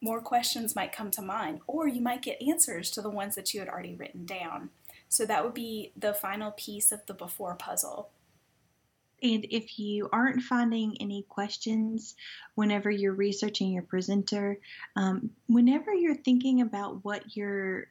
more 0.00 0.20
questions 0.20 0.76
might 0.76 0.92
come 0.92 1.10
to 1.12 1.22
mind, 1.22 1.60
or 1.66 1.88
you 1.88 2.00
might 2.00 2.22
get 2.22 2.42
answers 2.42 2.90
to 2.92 3.02
the 3.02 3.10
ones 3.10 3.34
that 3.34 3.52
you 3.52 3.60
had 3.60 3.68
already 3.68 3.94
written 3.94 4.24
down. 4.24 4.70
So 5.08 5.24
that 5.26 5.44
would 5.44 5.54
be 5.54 5.92
the 5.96 6.14
final 6.14 6.52
piece 6.52 6.92
of 6.92 7.04
the 7.06 7.14
before 7.14 7.54
puzzle. 7.54 8.10
And 9.22 9.46
if 9.50 9.78
you 9.78 10.08
aren't 10.12 10.42
finding 10.42 10.96
any 11.00 11.22
questions 11.28 12.14
whenever 12.54 12.90
you're 12.90 13.14
researching 13.14 13.72
your 13.72 13.82
presenter, 13.82 14.58
um, 14.94 15.30
whenever 15.48 15.92
you're 15.92 16.14
thinking 16.14 16.60
about 16.60 17.04
what 17.04 17.36
you're 17.36 17.88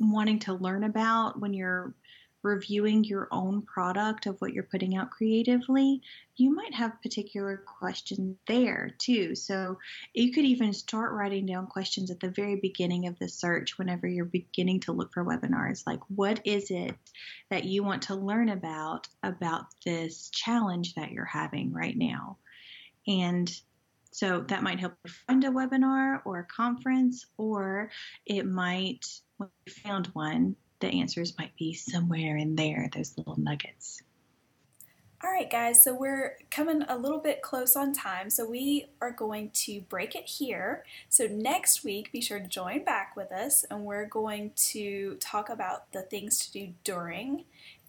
wanting 0.00 0.40
to 0.40 0.54
learn 0.54 0.82
about, 0.82 1.38
when 1.38 1.54
you're 1.54 1.94
reviewing 2.46 3.04
your 3.04 3.28
own 3.30 3.62
product 3.62 4.26
of 4.26 4.40
what 4.40 4.52
you're 4.52 4.62
putting 4.62 4.96
out 4.96 5.10
creatively, 5.10 6.00
you 6.36 6.54
might 6.54 6.74
have 6.74 7.02
particular 7.02 7.56
questions 7.78 8.36
there 8.46 8.94
too. 8.98 9.34
So 9.34 9.78
you 10.14 10.32
could 10.32 10.44
even 10.44 10.72
start 10.72 11.12
writing 11.12 11.46
down 11.46 11.66
questions 11.66 12.10
at 12.10 12.20
the 12.20 12.30
very 12.30 12.56
beginning 12.56 13.06
of 13.06 13.18
the 13.18 13.28
search 13.28 13.76
whenever 13.78 14.06
you're 14.06 14.24
beginning 14.24 14.80
to 14.80 14.92
look 14.92 15.12
for 15.12 15.24
webinars. 15.24 15.86
Like, 15.86 16.00
what 16.08 16.40
is 16.44 16.70
it 16.70 16.94
that 17.50 17.64
you 17.64 17.82
want 17.82 18.02
to 18.02 18.14
learn 18.14 18.48
about 18.48 19.08
about 19.22 19.66
this 19.84 20.30
challenge 20.30 20.94
that 20.94 21.12
you're 21.12 21.24
having 21.24 21.72
right 21.72 21.96
now? 21.96 22.38
And 23.08 23.52
so 24.12 24.40
that 24.48 24.62
might 24.62 24.80
help 24.80 24.94
you 25.04 25.12
find 25.26 25.44
a 25.44 25.50
webinar 25.50 26.20
or 26.24 26.38
a 26.38 26.44
conference, 26.44 27.26
or 27.36 27.90
it 28.24 28.46
might, 28.46 29.04
when 29.36 29.50
you 29.66 29.72
found 29.72 30.06
one, 30.08 30.56
the 30.80 31.00
answers 31.00 31.38
might 31.38 31.56
be 31.56 31.72
somewhere 31.74 32.36
in 32.36 32.56
there, 32.56 32.88
those 32.94 33.16
little 33.16 33.38
nuggets. 33.38 34.02
All 35.24 35.30
right, 35.30 35.50
guys, 35.50 35.82
so 35.82 35.94
we're 35.94 36.36
coming 36.50 36.82
a 36.82 36.98
little 36.98 37.18
bit 37.18 37.40
close 37.40 37.74
on 37.74 37.94
time, 37.94 38.28
so 38.28 38.48
we 38.48 38.84
are 39.00 39.10
going 39.10 39.50
to 39.54 39.80
break 39.80 40.14
it 40.14 40.26
here. 40.26 40.84
So, 41.08 41.26
next 41.26 41.82
week, 41.82 42.12
be 42.12 42.20
sure 42.20 42.38
to 42.38 42.46
join 42.46 42.84
back 42.84 43.16
with 43.16 43.32
us, 43.32 43.64
and 43.70 43.86
we're 43.86 44.04
going 44.04 44.52
to 44.56 45.16
talk 45.18 45.48
about 45.48 45.90
the 45.92 46.02
things 46.02 46.38
to 46.40 46.52
do 46.52 46.74
during 46.84 47.44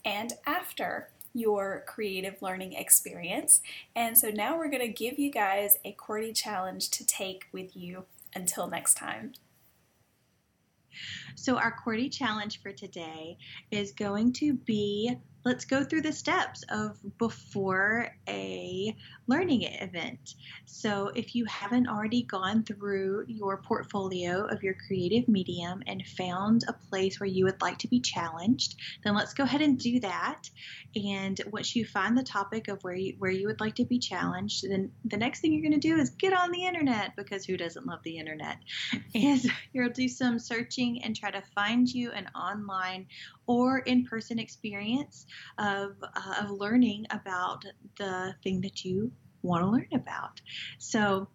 and 0.06 0.34
after 0.45 1.10
your 1.34 1.84
creative 1.86 2.41
learning 2.41 2.73
experience. 2.73 3.62
And 3.93 4.17
so, 4.17 4.30
now 4.30 4.58
we're 4.58 4.69
going 4.69 4.88
to 4.88 4.88
give 4.88 5.19
you 5.19 5.30
guys 5.30 5.78
a 5.84 5.91
QWERTY 5.93 6.34
challenge 6.34 6.89
to 6.91 7.06
take 7.06 7.47
with 7.52 7.76
you 7.76 8.06
until 8.34 8.67
next 8.67 8.95
time. 8.95 9.34
So, 11.36 11.58
our 11.58 11.76
QWERTY 11.84 12.12
challenge 12.12 12.62
for 12.62 12.72
today 12.72 13.38
is 13.72 13.92
going 13.92 14.34
to 14.34 14.54
be 14.54 15.16
let's 15.48 15.64
go 15.64 15.82
through 15.82 16.02
the 16.02 16.12
steps 16.12 16.66
of 16.70 16.98
before 17.18 18.10
a 18.28 18.94
learning 19.28 19.64
event. 19.64 20.36
So, 20.66 21.10
if 21.16 21.36
you 21.36 21.46
haven't 21.46 21.88
already 21.88 22.24
gone 22.24 22.64
through 22.64 23.24
your 23.30 23.62
portfolio 23.62 24.46
of 24.46 24.62
your 24.62 24.76
creative 24.86 25.30
medium 25.30 25.84
and 25.88 26.06
found 26.06 26.66
a 26.68 26.74
place 26.74 27.18
where 27.20 27.30
you 27.30 27.46
would 27.46 27.62
like 27.62 27.78
to 27.80 27.88
be 27.88 28.02
challenged, 28.02 28.76
then 29.06 29.16
let's 29.16 29.34
go 29.34 29.46
ahead 29.46 29.62
and 29.62 29.80
do 29.80 30.02
that. 30.02 30.50
And 30.96 31.40
once 31.50 31.76
you 31.78 31.86
find 31.86 32.18
the 32.18 32.24
topic 32.24 32.68
of 32.68 32.84
where 32.84 32.96
you, 32.96 33.16
where 33.18 33.32
you 33.32 33.48
would 33.48 33.62
like 33.62 33.76
to 33.76 33.86
be 33.86 34.00
challenged, 34.00 34.70
then 34.70 34.92
the 35.06 35.18
next 35.18 35.40
thing 35.40 35.54
you're 35.54 35.62
going 35.62 35.80
to 35.80 35.88
do 35.88 35.96
is 35.96 36.10
get 36.10 36.34
on 36.34 36.52
the 36.52 36.66
internet 36.66 37.16
because 37.16 37.46
who 37.46 37.56
doesn't 37.56 37.88
love 37.88 38.00
the 38.04 38.18
internet? 38.18 38.58
And 39.16 39.42
you'll 39.74 39.90
do 39.90 40.08
some 40.08 40.40
searching 40.40 41.04
and 41.04 41.16
try 41.16 41.32
to 41.32 41.42
find 41.56 41.88
you 41.88 42.12
an 42.12 42.28
online 42.36 43.08
or 43.48 43.80
in-person 43.80 44.40
experience 44.40 45.26
of, 45.58 45.96
uh, 46.04 46.44
of 46.44 46.52
learning 46.52 47.06
about 47.10 47.64
the 47.98 48.36
thing 48.44 48.62
that 48.62 48.86
you 48.86 49.12
want 49.42 49.64
to 49.64 49.70
learn 49.70 49.88
about. 49.94 50.42
So 50.78 51.28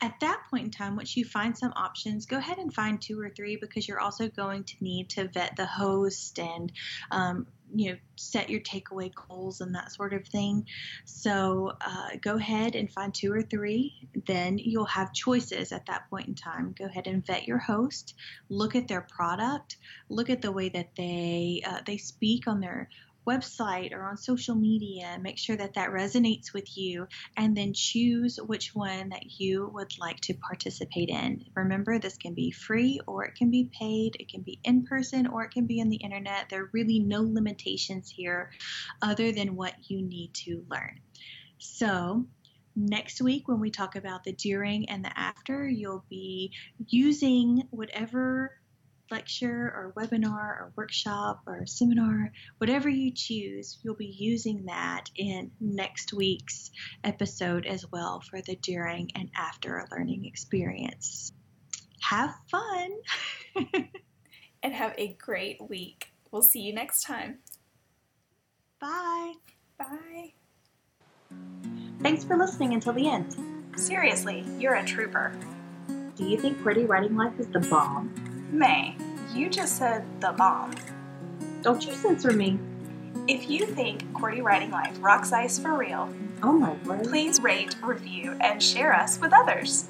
at 0.00 0.20
that 0.20 0.42
point 0.50 0.64
in 0.64 0.70
time, 0.70 0.96
once 0.96 1.16
you 1.16 1.24
find 1.24 1.56
some 1.56 1.72
options, 1.76 2.26
go 2.26 2.36
ahead 2.36 2.58
and 2.58 2.72
find 2.72 3.00
two 3.00 3.18
or 3.18 3.30
three 3.30 3.56
because 3.56 3.88
you're 3.88 4.00
also 4.00 4.28
going 4.28 4.64
to 4.64 4.74
need 4.80 5.08
to 5.10 5.28
vet 5.28 5.56
the 5.56 5.66
host 5.66 6.38
and 6.38 6.70
um, 7.10 7.46
you 7.74 7.90
know 7.90 7.98
set 8.16 8.48
your 8.48 8.60
takeaway 8.60 9.12
goals 9.28 9.60
and 9.60 9.74
that 9.74 9.92
sort 9.92 10.14
of 10.14 10.26
thing. 10.26 10.66
So 11.04 11.72
uh, 11.80 12.10
go 12.22 12.36
ahead 12.36 12.74
and 12.74 12.90
find 12.90 13.12
two 13.12 13.32
or 13.32 13.42
three. 13.42 14.08
Then 14.26 14.58
you'll 14.58 14.84
have 14.86 15.12
choices 15.12 15.72
at 15.72 15.86
that 15.86 16.08
point 16.08 16.28
in 16.28 16.34
time. 16.34 16.74
Go 16.78 16.84
ahead 16.86 17.06
and 17.06 17.26
vet 17.26 17.46
your 17.46 17.58
host. 17.58 18.14
Look 18.48 18.74
at 18.74 18.88
their 18.88 19.06
product. 19.10 19.76
Look 20.08 20.30
at 20.30 20.42
the 20.42 20.52
way 20.52 20.68
that 20.70 20.90
they 20.96 21.62
uh, 21.66 21.80
they 21.84 21.96
speak 21.96 22.46
on 22.46 22.60
their 22.60 22.88
website 23.26 23.92
or 23.92 24.04
on 24.04 24.16
social 24.16 24.54
media. 24.54 25.18
Make 25.20 25.38
sure 25.38 25.56
that 25.56 25.74
that 25.74 25.90
resonates 25.90 26.52
with 26.52 26.76
you 26.76 27.06
and 27.36 27.56
then 27.56 27.72
choose 27.74 28.38
which 28.38 28.74
one 28.74 29.10
that 29.10 29.38
you 29.38 29.70
would 29.72 29.98
like 29.98 30.20
to 30.20 30.34
participate 30.34 31.08
in. 31.08 31.44
Remember, 31.54 31.98
this 31.98 32.16
can 32.16 32.34
be 32.34 32.50
free 32.50 33.00
or 33.06 33.24
it 33.24 33.34
can 33.34 33.50
be 33.50 33.70
paid, 33.78 34.16
it 34.18 34.28
can 34.28 34.42
be 34.42 34.60
in 34.64 34.84
person 34.84 35.26
or 35.26 35.44
it 35.44 35.50
can 35.50 35.66
be 35.66 35.80
on 35.80 35.88
the 35.88 35.96
internet. 35.96 36.48
There 36.48 36.64
are 36.64 36.70
really 36.72 37.00
no 37.00 37.22
limitations 37.22 38.10
here 38.10 38.50
other 39.02 39.32
than 39.32 39.56
what 39.56 39.74
you 39.88 40.02
need 40.02 40.34
to 40.44 40.64
learn. 40.70 41.00
So, 41.58 42.26
next 42.76 43.22
week 43.22 43.46
when 43.46 43.60
we 43.60 43.70
talk 43.70 43.94
about 43.94 44.24
the 44.24 44.32
during 44.32 44.88
and 44.88 45.04
the 45.04 45.16
after, 45.18 45.68
you'll 45.68 46.04
be 46.08 46.52
using 46.88 47.62
whatever 47.70 48.58
lecture 49.10 49.72
or 49.74 49.92
webinar 49.96 50.34
or 50.34 50.72
workshop 50.76 51.42
or 51.46 51.66
seminar, 51.66 52.32
whatever 52.58 52.88
you 52.88 53.12
choose, 53.12 53.78
you'll 53.82 53.94
be 53.94 54.14
using 54.18 54.66
that 54.66 55.10
in 55.16 55.50
next 55.60 56.12
week's 56.12 56.70
episode 57.02 57.66
as 57.66 57.84
well 57.90 58.20
for 58.20 58.40
the 58.42 58.56
during 58.56 59.10
and 59.14 59.30
after 59.36 59.78
a 59.78 59.86
learning 59.90 60.24
experience. 60.24 61.32
Have 62.00 62.34
fun 62.50 62.90
and 64.62 64.74
have 64.74 64.94
a 64.98 65.14
great 65.14 65.58
week. 65.68 66.12
We'll 66.30 66.42
see 66.42 66.60
you 66.60 66.74
next 66.74 67.02
time. 67.02 67.38
Bye. 68.80 69.34
Bye. 69.78 70.32
Thanks 72.00 72.24
for 72.24 72.36
listening 72.36 72.74
until 72.74 72.92
the 72.92 73.08
end. 73.08 73.36
Seriously, 73.76 74.44
you're 74.58 74.74
a 74.74 74.84
trooper. 74.84 75.32
Do 76.16 76.24
you 76.24 76.38
think 76.38 76.58
QWERTY 76.58 76.86
Writing 76.86 77.16
Life 77.16 77.40
is 77.40 77.48
the 77.48 77.60
bomb? 77.60 78.33
May, 78.54 78.96
you 79.34 79.50
just 79.50 79.76
said 79.78 80.04
the 80.20 80.30
bomb. 80.30 80.76
Don't 81.62 81.84
you 81.84 81.92
censor 81.92 82.32
me. 82.32 82.60
If 83.26 83.50
you 83.50 83.66
think 83.66 84.04
QWERTY 84.12 84.44
Writing 84.44 84.70
Life 84.70 84.96
rocks 85.00 85.32
ice 85.32 85.58
for 85.58 85.76
real, 85.76 86.08
oh 86.40 86.52
my 86.52 86.74
word, 86.84 87.02
please 87.02 87.42
rate, 87.42 87.74
review, 87.82 88.36
and 88.40 88.62
share 88.62 88.94
us 88.94 89.20
with 89.20 89.32
others. 89.32 89.88